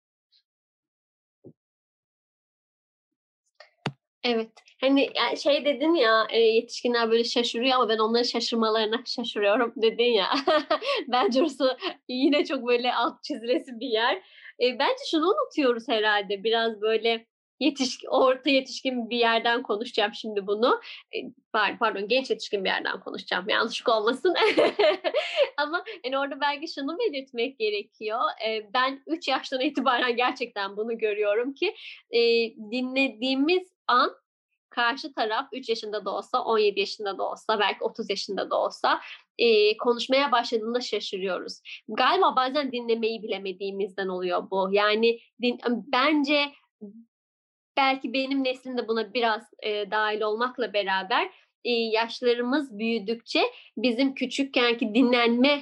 Evet. 4.24 4.50
Hani 4.80 5.08
şey 5.42 5.64
dedin 5.64 5.94
ya 5.94 6.26
yetişkinler 6.32 7.10
böyle 7.10 7.24
şaşırıyor 7.24 7.74
ama 7.74 7.88
ben 7.88 7.98
onların 7.98 8.22
şaşırmalarına 8.22 9.02
şaşırıyorum 9.06 9.72
dedin 9.76 10.12
ya. 10.12 10.26
bence 11.08 11.40
orası 11.40 11.78
yine 12.08 12.44
çok 12.44 12.66
böyle 12.66 12.94
alt 12.94 13.24
çizilesi 13.24 13.80
bir 13.80 13.86
yer. 13.86 14.16
E, 14.60 14.78
bence 14.78 15.04
şunu 15.10 15.24
unutuyoruz 15.26 15.88
herhalde 15.88 16.44
biraz 16.44 16.80
böyle 16.80 17.26
yetişkin, 17.60 18.08
orta 18.08 18.50
yetişkin 18.50 19.10
bir 19.10 19.18
yerden 19.18 19.62
konuşacağım 19.62 20.14
şimdi 20.14 20.46
bunu. 20.46 20.80
E, 21.14 21.18
pardon 21.52 22.08
genç 22.08 22.30
yetişkin 22.30 22.64
bir 22.64 22.68
yerden 22.68 23.00
konuşacağım 23.00 23.48
yanlışlık 23.48 23.88
olmasın. 23.88 24.34
Ama 25.56 25.84
yani 26.04 26.18
orada 26.18 26.40
belki 26.40 26.68
şunu 26.68 26.98
belirtmek 26.98 27.58
gerekiyor. 27.58 28.20
E, 28.46 28.72
ben 28.74 29.02
3 29.06 29.28
yaştan 29.28 29.60
itibaren 29.60 30.16
gerçekten 30.16 30.76
bunu 30.76 30.98
görüyorum 30.98 31.54
ki 31.54 31.74
e, 32.10 32.20
dinlediğimiz 32.70 33.68
an 33.86 34.12
karşı 34.70 35.12
taraf 35.12 35.48
3 35.52 35.68
yaşında 35.68 36.04
da 36.04 36.10
olsa, 36.10 36.44
17 36.44 36.80
yaşında 36.80 37.18
da 37.18 37.30
olsa, 37.30 37.58
belki 37.58 37.84
30 37.84 38.10
yaşında 38.10 38.50
da 38.50 38.56
olsa 38.56 39.00
konuşmaya 39.78 40.32
başladığında 40.32 40.80
şaşırıyoruz. 40.80 41.60
Galiba 41.88 42.36
bazen 42.36 42.72
dinlemeyi 42.72 43.22
bilemediğimizden 43.22 44.08
oluyor 44.08 44.50
bu. 44.50 44.68
Yani 44.72 45.18
din, 45.42 45.58
bence 45.68 46.52
belki 47.78 48.12
benim 48.12 48.44
neslimde 48.44 48.88
buna 48.88 49.14
biraz 49.14 49.42
e, 49.62 49.90
dahil 49.90 50.20
olmakla 50.20 50.72
beraber 50.72 51.30
e, 51.64 51.70
yaşlarımız 51.70 52.78
büyüdükçe 52.78 53.42
bizim 53.76 54.14
küçükkenki 54.14 54.94
dinlenme 54.94 55.60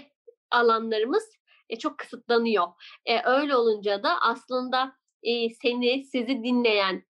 alanlarımız 0.50 1.24
e, 1.68 1.78
çok 1.78 1.98
kısıtlanıyor. 1.98 2.66
E, 3.06 3.22
öyle 3.22 3.56
olunca 3.56 4.02
da 4.02 4.20
aslında 4.20 4.92
e, 5.22 5.50
seni, 5.50 6.04
sizi 6.04 6.44
dinleyen 6.44 7.02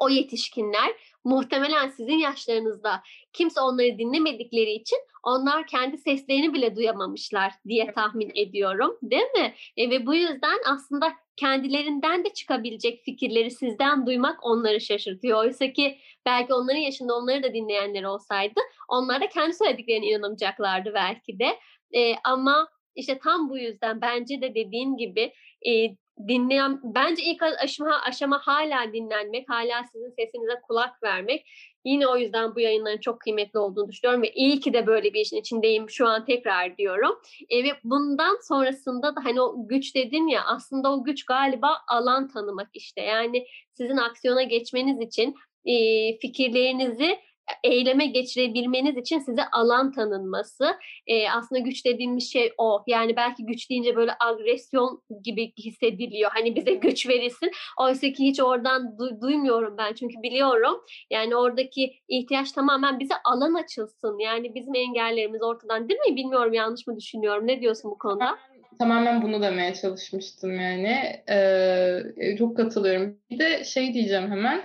o 0.00 0.08
yetişkinler 0.08 0.92
muhtemelen 1.24 1.88
sizin 1.88 2.18
yaşlarınızda 2.18 3.02
kimse 3.32 3.60
onları 3.60 3.98
dinlemedikleri 3.98 4.72
için 4.72 4.98
onlar 5.22 5.66
kendi 5.66 5.98
seslerini 5.98 6.54
bile 6.54 6.76
duyamamışlar 6.76 7.52
diye 7.68 7.92
tahmin 7.92 8.32
ediyorum 8.34 8.98
değil 9.02 9.22
mi? 9.22 9.54
E, 9.76 9.90
ve 9.90 10.06
bu 10.06 10.14
yüzden 10.14 10.58
aslında 10.74 11.12
kendilerinden 11.36 12.24
de 12.24 12.28
çıkabilecek 12.32 13.04
fikirleri 13.04 13.50
sizden 13.50 14.06
duymak 14.06 14.38
onları 14.42 14.80
şaşırtıyor. 14.80 15.38
Oysa 15.38 15.72
ki 15.72 15.98
belki 16.26 16.54
onların 16.54 16.80
yaşında 16.80 17.16
onları 17.16 17.42
da 17.42 17.54
dinleyenler 17.54 18.02
olsaydı 18.02 18.60
onlar 18.88 19.20
da 19.20 19.28
kendi 19.28 19.54
söylediklerine 19.54 20.06
inanamayacaklardı 20.06 20.94
belki 20.94 21.38
de. 21.38 21.58
E, 21.92 22.14
ama 22.24 22.68
işte 22.94 23.18
tam 23.18 23.50
bu 23.50 23.58
yüzden 23.58 24.00
bence 24.00 24.40
de 24.40 24.54
dediğin 24.54 24.96
gibi 24.96 25.32
e, 25.68 25.96
dinleyen 26.28 26.80
bence 26.84 27.22
ilk 27.22 27.42
aşama 27.42 28.00
aşama 28.02 28.38
hala 28.38 28.92
dinlenmek, 28.92 29.48
hala 29.48 29.84
sizin 29.92 30.10
sesinize 30.10 30.60
kulak 30.68 31.02
vermek. 31.02 31.46
Yine 31.84 32.06
o 32.06 32.16
yüzden 32.16 32.54
bu 32.54 32.60
yayınların 32.60 33.00
çok 33.00 33.20
kıymetli 33.20 33.58
olduğunu 33.58 33.88
düşünüyorum 33.88 34.22
ve 34.22 34.32
iyi 34.32 34.60
ki 34.60 34.72
de 34.72 34.86
böyle 34.86 35.14
bir 35.14 35.20
işin 35.20 35.36
içindeyim 35.36 35.90
şu 35.90 36.06
an 36.06 36.24
tekrar 36.24 36.78
diyorum. 36.78 37.20
E, 37.48 37.64
ve 37.64 37.68
bundan 37.84 38.38
sonrasında 38.48 39.16
da 39.16 39.24
hani 39.24 39.40
o 39.40 39.68
güç 39.68 39.94
dedin 39.94 40.28
ya 40.28 40.44
aslında 40.44 40.92
o 40.92 41.04
güç 41.04 41.24
galiba 41.24 41.76
alan 41.88 42.28
tanımak 42.28 42.68
işte. 42.74 43.00
Yani 43.00 43.46
sizin 43.72 43.96
aksiyona 43.96 44.42
geçmeniz 44.42 45.00
için 45.00 45.34
e, 45.64 45.74
fikirlerinizi 46.18 47.18
eyleme 47.64 48.06
geçirebilmeniz 48.06 48.96
için 48.96 49.18
size 49.18 49.42
alan 49.52 49.92
tanınması. 49.92 50.76
E, 51.06 51.30
aslında 51.30 51.58
güç 51.58 51.84
dediğimiz 51.84 52.32
şey 52.32 52.52
o. 52.58 52.82
Yani 52.86 53.16
belki 53.16 53.46
güç 53.46 53.70
deyince 53.70 53.96
böyle 53.96 54.12
agresyon 54.20 55.02
gibi 55.24 55.52
hissediliyor. 55.58 56.30
Hani 56.34 56.56
bize 56.56 56.74
güç 56.74 57.08
verilsin. 57.08 57.50
Oysa 57.80 58.06
ki 58.12 58.24
hiç 58.24 58.40
oradan 58.40 58.82
du- 58.82 59.20
duymuyorum 59.20 59.76
ben. 59.78 59.94
Çünkü 59.94 60.22
biliyorum 60.22 60.80
yani 61.10 61.36
oradaki 61.36 61.94
ihtiyaç 62.08 62.52
tamamen 62.52 63.00
bize 63.00 63.14
alan 63.24 63.54
açılsın. 63.54 64.18
Yani 64.18 64.54
bizim 64.54 64.74
engellerimiz 64.74 65.42
ortadan 65.42 65.88
değil 65.88 66.00
mi? 66.00 66.16
Bilmiyorum 66.16 66.52
yanlış 66.52 66.86
mı 66.86 66.96
düşünüyorum. 66.96 67.46
Ne 67.46 67.60
diyorsun 67.60 67.90
bu 67.90 67.98
konuda? 67.98 68.38
Tamamen 68.78 69.22
bunu 69.22 69.42
demeye 69.42 69.74
çalışmıştım 69.74 70.60
yani. 70.60 71.22
Ee, 71.30 72.36
çok 72.38 72.56
katılıyorum. 72.56 73.18
Bir 73.30 73.38
de 73.38 73.64
şey 73.64 73.94
diyeceğim 73.94 74.30
hemen. 74.30 74.62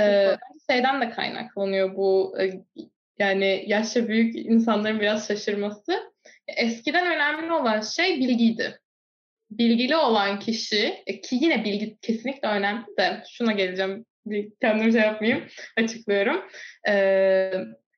Ee, 0.00 0.36
şeyden 0.70 1.00
de 1.00 1.10
kaynaklanıyor 1.10 1.96
bu 1.96 2.36
yani 3.18 3.64
yaşça 3.66 4.08
büyük 4.08 4.36
insanların 4.36 5.00
biraz 5.00 5.28
şaşırması. 5.28 6.12
Eskiden 6.48 7.06
önemli 7.06 7.52
olan 7.52 7.80
şey 7.80 8.20
bilgiydi. 8.20 8.80
Bilgili 9.50 9.96
olan 9.96 10.38
kişi 10.38 10.94
ki 11.22 11.38
yine 11.40 11.64
bilgi 11.64 11.98
kesinlikle 12.02 12.48
önemli 12.48 12.86
de 12.98 13.22
şuna 13.30 13.52
geleceğim 13.52 14.06
kendim 14.60 14.92
şey 14.92 15.00
yapmayayım 15.00 15.44
açıklıyorum. 15.76 16.42
Ee, 16.88 17.52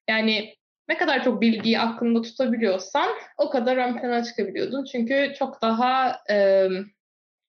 yani 0.09 0.55
ne 0.89 0.97
kadar 0.97 1.25
çok 1.25 1.41
bilgiyi 1.41 1.81
aklında 1.81 2.23
tutabiliyorsan 2.23 3.09
o 3.39 3.51
kadar 3.51 3.77
ön 3.77 3.99
plana 3.99 4.25
çıkabiliyordun. 4.25 4.85
Çünkü 4.85 5.33
çok 5.39 5.63
daha 5.63 6.19
e, 6.31 6.69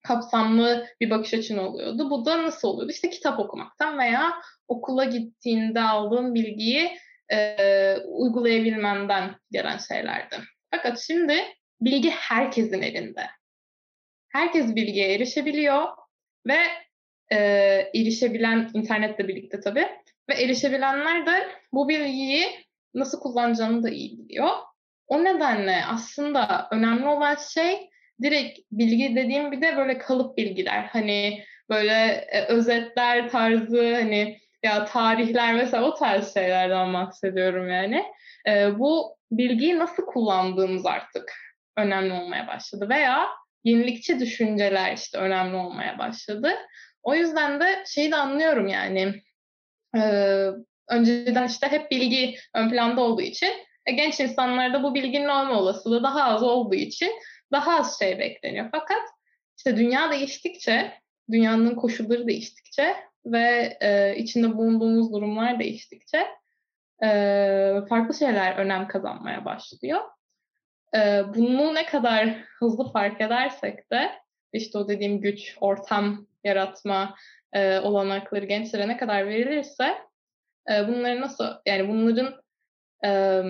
kapsamlı 0.03 0.87
bir 1.01 1.09
bakış 1.09 1.33
açın 1.33 1.57
oluyordu. 1.57 2.09
Bu 2.09 2.25
da 2.25 2.43
nasıl 2.43 2.67
oluyordu? 2.67 2.91
İşte 2.91 3.09
kitap 3.09 3.39
okumaktan 3.39 3.99
veya 3.99 4.33
okula 4.67 5.05
gittiğinde 5.05 5.81
aldığın 5.81 6.33
bilgiyi 6.33 6.97
e, 7.31 7.97
uygulayabilmenden 8.07 9.35
gelen 9.51 9.77
şeylerdi. 9.77 10.35
Fakat 10.71 10.99
şimdi 10.99 11.35
bilgi 11.81 12.09
herkesin 12.09 12.81
elinde. 12.81 13.25
Herkes 14.29 14.75
bilgiye 14.75 15.13
erişebiliyor 15.13 15.87
ve 16.47 16.57
e, 17.31 17.37
erişebilen 17.95 18.69
internetle 18.73 19.27
birlikte 19.27 19.59
tabii 19.59 19.87
ve 20.29 20.33
erişebilenler 20.33 21.25
de 21.25 21.47
bu 21.71 21.89
bilgiyi 21.89 22.45
nasıl 22.93 23.19
kullanacağını 23.19 23.83
da 23.83 23.89
iyi 23.89 24.17
biliyor. 24.17 24.49
O 25.07 25.23
nedenle 25.23 25.85
aslında 25.85 26.67
önemli 26.71 27.07
olan 27.07 27.35
şey 27.35 27.89
direkt 28.21 28.59
bilgi 28.71 29.15
dediğim 29.15 29.51
bir 29.51 29.61
de 29.61 29.77
böyle 29.77 29.97
kalıp 29.97 30.37
bilgiler. 30.37 30.83
Hani 30.91 31.43
böyle 31.69 31.93
e, 32.31 32.45
özetler 32.45 33.29
tarzı 33.29 33.95
hani 33.95 34.39
ya 34.63 34.85
tarihler 34.85 35.53
mesela 35.53 35.83
o 35.83 35.93
tarz 35.93 36.33
şeylerden 36.33 36.93
bahsediyorum 36.93 37.69
yani. 37.69 38.03
E, 38.47 38.79
bu 38.79 39.17
bilgiyi 39.31 39.79
nasıl 39.79 40.05
kullandığımız 40.05 40.85
artık 40.85 41.33
önemli 41.77 42.13
olmaya 42.13 42.47
başladı 42.47 42.89
veya 42.89 43.27
yenilikçi 43.63 44.19
düşünceler 44.19 44.93
işte 44.93 45.17
önemli 45.17 45.55
olmaya 45.55 45.97
başladı. 45.97 46.51
O 47.03 47.15
yüzden 47.15 47.59
de 47.59 47.83
şeyi 47.87 48.11
de 48.11 48.15
anlıyorum 48.15 48.67
yani 48.67 49.21
e, 49.97 50.01
önceden 50.89 51.47
işte 51.47 51.67
hep 51.67 51.91
bilgi 51.91 52.35
ön 52.53 52.69
planda 52.69 53.01
olduğu 53.01 53.21
için 53.21 53.53
e, 53.85 53.91
genç 53.91 54.19
insanlarda 54.19 54.83
bu 54.83 54.95
bilginin 54.95 55.27
olma 55.27 55.59
olasılığı 55.59 56.03
daha 56.03 56.23
az 56.23 56.43
olduğu 56.43 56.75
için 56.75 57.11
daha 57.53 57.79
az 57.79 57.99
şey 57.99 58.19
bekleniyor. 58.19 58.69
Fakat 58.71 59.01
işte 59.57 59.77
dünya 59.77 60.11
değiştikçe, 60.11 60.93
dünyanın 61.31 61.75
koşulları 61.75 62.27
değiştikçe 62.27 62.95
ve 63.25 63.77
e, 63.81 64.15
içinde 64.17 64.57
bulunduğumuz 64.57 65.13
durumlar 65.13 65.59
değiştikçe 65.59 66.27
e, 67.03 67.09
farklı 67.89 68.13
şeyler 68.13 68.55
önem 68.55 68.87
kazanmaya 68.87 69.45
başlıyor. 69.45 69.99
E, 70.95 71.23
bunu 71.35 71.75
ne 71.75 71.85
kadar 71.85 72.29
hızlı 72.59 72.91
fark 72.91 73.21
edersek 73.21 73.91
de 73.91 74.11
işte 74.53 74.77
o 74.77 74.87
dediğim 74.87 75.21
güç, 75.21 75.57
ortam 75.61 76.27
yaratma 76.43 77.15
e, 77.53 77.79
olanakları 77.79 78.45
gençlere 78.45 78.87
ne 78.87 78.97
kadar 78.97 79.27
verilirse 79.27 79.97
e, 80.71 80.87
bunları 80.87 81.21
nasıl 81.21 81.45
yani 81.65 81.89
bunların 81.89 82.41
e, 83.05 83.41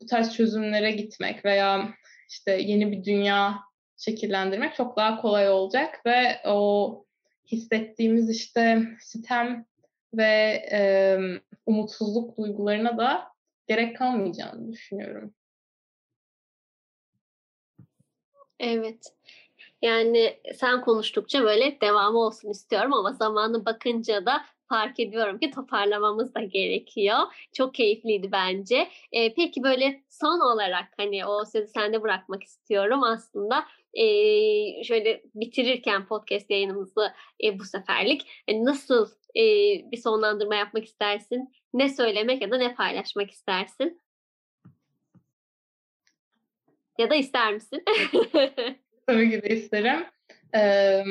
bu 0.00 0.06
tarz 0.06 0.34
çözümlere 0.34 0.90
gitmek 0.90 1.44
veya 1.44 1.88
işte 2.30 2.52
yeni 2.52 2.92
bir 2.92 3.04
dünya 3.04 3.60
şekillendirmek 3.96 4.74
çok 4.74 4.96
daha 4.96 5.20
kolay 5.20 5.50
olacak 5.50 6.06
ve 6.06 6.40
o 6.46 7.04
hissettiğimiz 7.52 8.30
işte 8.30 8.82
sitem 9.00 9.66
ve 10.14 10.62
e, 10.72 11.18
umutsuzluk 11.66 12.38
duygularına 12.38 12.98
da 12.98 13.28
gerek 13.66 13.96
kalmayacağını 13.96 14.72
düşünüyorum. 14.72 15.34
Evet. 18.58 19.14
Yani 19.82 20.40
sen 20.54 20.80
konuştukça 20.80 21.42
böyle 21.42 21.80
devamı 21.80 22.18
olsun 22.18 22.50
istiyorum 22.50 22.94
ama 22.94 23.12
zamanı 23.12 23.64
bakınca 23.64 24.26
da 24.26 24.44
fark 24.70 25.00
ediyorum 25.00 25.38
ki 25.38 25.50
toparlamamız 25.50 26.34
da 26.34 26.40
gerekiyor. 26.40 27.18
Çok 27.52 27.74
keyifliydi 27.74 28.32
bence. 28.32 28.88
E, 29.12 29.34
peki 29.34 29.62
böyle 29.62 30.02
son 30.08 30.40
olarak 30.40 30.88
hani 30.96 31.26
o 31.26 31.44
sözü 31.44 31.66
sende 31.66 32.02
bırakmak 32.02 32.42
istiyorum 32.42 33.02
aslında. 33.02 33.64
E, 33.94 34.04
şöyle 34.84 35.22
bitirirken 35.34 36.06
podcast 36.06 36.50
yayınımızı 36.50 37.12
e, 37.44 37.58
bu 37.58 37.64
seferlik 37.64 38.26
hani 38.48 38.64
nasıl 38.64 39.08
e, 39.36 39.42
bir 39.92 39.96
sonlandırma 39.96 40.54
yapmak 40.54 40.84
istersin? 40.84 41.52
Ne 41.74 41.88
söylemek 41.88 42.42
ya 42.42 42.50
da 42.50 42.56
ne 42.56 42.74
paylaşmak 42.74 43.30
istersin? 43.30 44.02
Ya 46.98 47.10
da 47.10 47.14
ister 47.14 47.54
misin? 47.54 47.84
Tabii 49.06 49.30
ki 49.30 49.42
de 49.42 49.48
isterim. 49.48 50.04
Ee, 50.54 51.04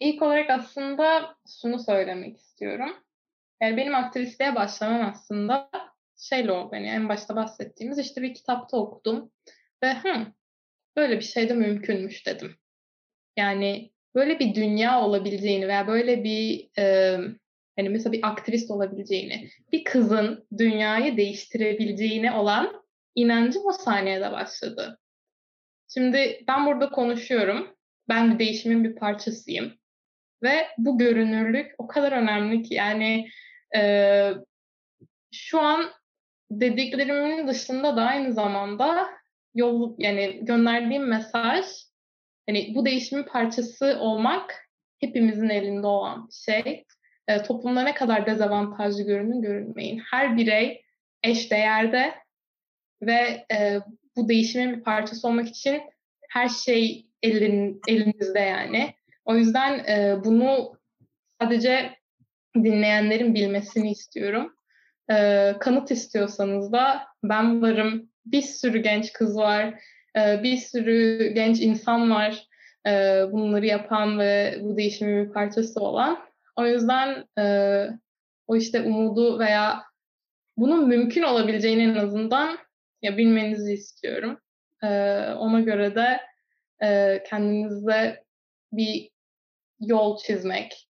ilk 0.00 0.22
olarak 0.22 0.50
aslında 0.50 1.36
şunu 1.62 1.78
söylemek 1.78 2.36
istiyorum. 2.36 2.96
Yani 3.62 3.76
benim 3.76 3.94
aktivistliğe 3.94 4.54
başlamam 4.54 5.10
aslında 5.10 5.70
şeyle 6.16 6.52
oldu. 6.52 6.74
Yani 6.74 6.86
en 6.86 7.08
başta 7.08 7.36
bahsettiğimiz 7.36 7.98
işte 7.98 8.22
bir 8.22 8.34
kitapta 8.34 8.76
okudum 8.76 9.32
ve 9.82 9.94
hı, 9.94 10.26
böyle 10.96 11.16
bir 11.16 11.24
şey 11.24 11.48
de 11.48 11.54
mümkünmüş 11.54 12.26
dedim. 12.26 12.56
Yani 13.36 13.90
böyle 14.14 14.38
bir 14.38 14.54
dünya 14.54 15.00
olabileceğini 15.00 15.68
veya 15.68 15.86
böyle 15.86 16.24
bir 16.24 16.70
e, 16.78 16.82
yani 17.76 17.88
mesela 17.88 18.12
bir 18.12 18.26
aktivist 18.26 18.70
olabileceğini, 18.70 19.48
bir 19.72 19.84
kızın 19.84 20.46
dünyayı 20.58 21.16
değiştirebileceğine 21.16 22.32
olan 22.32 22.84
inancım 23.14 23.66
o 23.66 23.72
saniyede 23.72 24.32
başladı. 24.32 24.98
Şimdi 25.88 26.44
ben 26.48 26.66
burada 26.66 26.90
konuşuyorum. 26.90 27.77
Ben 28.08 28.34
bir 28.34 28.38
değişimin 28.38 28.84
bir 28.84 28.94
parçasıyım. 28.94 29.72
Ve 30.42 30.66
bu 30.78 30.98
görünürlük 30.98 31.74
o 31.78 31.86
kadar 31.86 32.12
önemli 32.12 32.62
ki 32.62 32.74
yani 32.74 33.28
e, 33.76 34.32
şu 35.32 35.60
an 35.60 35.84
dediklerimin 36.50 37.48
dışında 37.48 37.96
da 37.96 38.02
aynı 38.02 38.32
zamanda 38.32 39.08
yol 39.54 39.94
yani 39.98 40.38
gönderdiğim 40.42 41.08
mesaj 41.08 41.66
hani 42.48 42.72
bu 42.74 42.84
değişimin 42.86 43.22
parçası 43.22 43.98
olmak 44.00 44.68
hepimizin 45.00 45.48
elinde 45.48 45.86
olan 45.86 46.28
bir 46.28 46.52
şey. 46.52 46.84
E, 47.28 47.42
toplumda 47.42 47.82
ne 47.82 47.94
kadar 47.94 48.26
dezavantajlı 48.26 49.02
görünün 49.02 49.42
görünmeyin. 49.42 50.02
Her 50.10 50.36
birey 50.36 50.82
eş 51.22 51.50
değerde 51.50 52.14
ve 53.02 53.46
e, 53.52 53.80
bu 54.16 54.28
değişimin 54.28 54.76
bir 54.76 54.82
parçası 54.82 55.28
olmak 55.28 55.48
için 55.48 55.82
her 56.28 56.48
şey 56.48 57.06
elin, 57.22 57.80
elinizde 57.88 58.40
yani. 58.40 58.94
O 59.24 59.36
yüzden 59.36 59.78
e, 59.78 60.24
bunu 60.24 60.72
sadece 61.40 61.90
dinleyenlerin 62.56 63.34
bilmesini 63.34 63.90
istiyorum. 63.90 64.54
E, 65.10 65.54
kanıt 65.60 65.90
istiyorsanız 65.90 66.72
da 66.72 67.02
ben 67.22 67.62
varım. 67.62 68.10
Bir 68.26 68.42
sürü 68.42 68.78
genç 68.78 69.12
kız 69.12 69.36
var. 69.36 69.80
E, 70.16 70.42
bir 70.42 70.56
sürü 70.56 71.30
genç 71.34 71.60
insan 71.60 72.10
var. 72.10 72.46
E, 72.86 72.90
bunları 73.32 73.66
yapan 73.66 74.18
ve 74.18 74.58
bu 74.60 74.76
değişimin 74.76 75.26
bir 75.26 75.32
parçası 75.32 75.80
olan. 75.80 76.18
O 76.56 76.66
yüzden 76.66 77.24
e, 77.38 77.44
o 78.46 78.56
işte 78.56 78.82
umudu 78.82 79.38
veya 79.38 79.82
bunun 80.56 80.88
mümkün 80.88 81.22
olabileceğini 81.22 81.82
en 81.82 81.94
azından 81.94 82.58
ya 83.02 83.16
bilmenizi 83.16 83.72
istiyorum. 83.72 84.38
E, 84.82 84.88
ona 85.32 85.60
göre 85.60 85.94
de 85.94 86.20
e, 86.82 87.22
kendinize 87.26 88.24
bir 88.72 89.10
yol 89.80 90.18
çizmek 90.18 90.88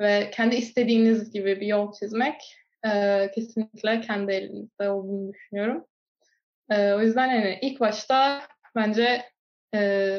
ve 0.00 0.30
kendi 0.30 0.56
istediğiniz 0.56 1.32
gibi 1.32 1.60
bir 1.60 1.66
yol 1.66 1.92
çizmek 1.92 2.56
e, 2.86 3.30
kesinlikle 3.34 4.00
kendi 4.00 4.32
elinizde 4.32 4.90
olduğunu 4.90 5.32
düşünüyorum. 5.32 5.86
E, 6.70 6.92
o 6.92 7.00
yüzden 7.00 7.26
yani 7.26 7.58
ilk 7.62 7.80
başta 7.80 8.42
bence 8.76 9.24
e, 9.74 10.18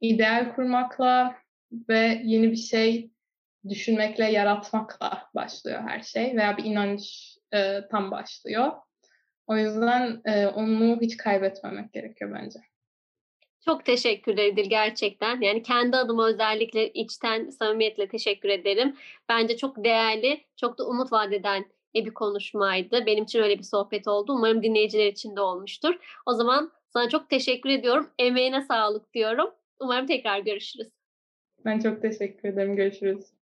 ideal 0.00 0.54
kurmakla 0.54 1.36
ve 1.88 2.20
yeni 2.24 2.50
bir 2.50 2.56
şey 2.56 3.10
düşünmekle, 3.68 4.24
yaratmakla 4.24 5.28
başlıyor 5.34 5.82
her 5.86 6.00
şey 6.00 6.36
veya 6.36 6.56
bir 6.56 6.64
inanç 6.64 7.34
e, 7.54 7.80
tam 7.90 8.10
başlıyor. 8.10 8.72
O 9.48 9.56
yüzden 9.56 10.20
e, 10.24 10.46
onu 10.46 11.00
hiç 11.00 11.16
kaybetmemek 11.16 11.92
gerekiyor 11.92 12.30
bence. 12.34 12.60
Çok 13.64 13.84
teşekkür 13.84 14.38
ederim 14.38 14.68
gerçekten. 14.68 15.40
Yani 15.40 15.62
kendi 15.62 15.96
adıma 15.96 16.28
özellikle 16.28 16.92
içten 16.92 17.50
samimiyetle 17.50 18.08
teşekkür 18.08 18.48
ederim. 18.48 18.96
Bence 19.28 19.56
çok 19.56 19.84
değerli, 19.84 20.44
çok 20.56 20.78
da 20.78 20.86
umut 20.86 21.12
vadeden 21.12 21.64
bir 21.94 22.14
konuşmaydı. 22.14 23.06
Benim 23.06 23.24
için 23.24 23.42
öyle 23.42 23.58
bir 23.58 23.64
sohbet 23.64 24.08
oldu. 24.08 24.32
Umarım 24.32 24.62
dinleyiciler 24.62 25.06
için 25.06 25.36
de 25.36 25.40
olmuştur. 25.40 25.94
O 26.26 26.34
zaman 26.34 26.72
sana 26.92 27.08
çok 27.08 27.30
teşekkür 27.30 27.70
ediyorum. 27.70 28.10
Emeğine 28.18 28.62
sağlık 28.62 29.14
diyorum. 29.14 29.50
Umarım 29.80 30.06
tekrar 30.06 30.38
görüşürüz. 30.38 30.88
Ben 31.64 31.78
çok 31.78 32.02
teşekkür 32.02 32.48
ederim. 32.48 32.76
Görüşürüz. 32.76 33.37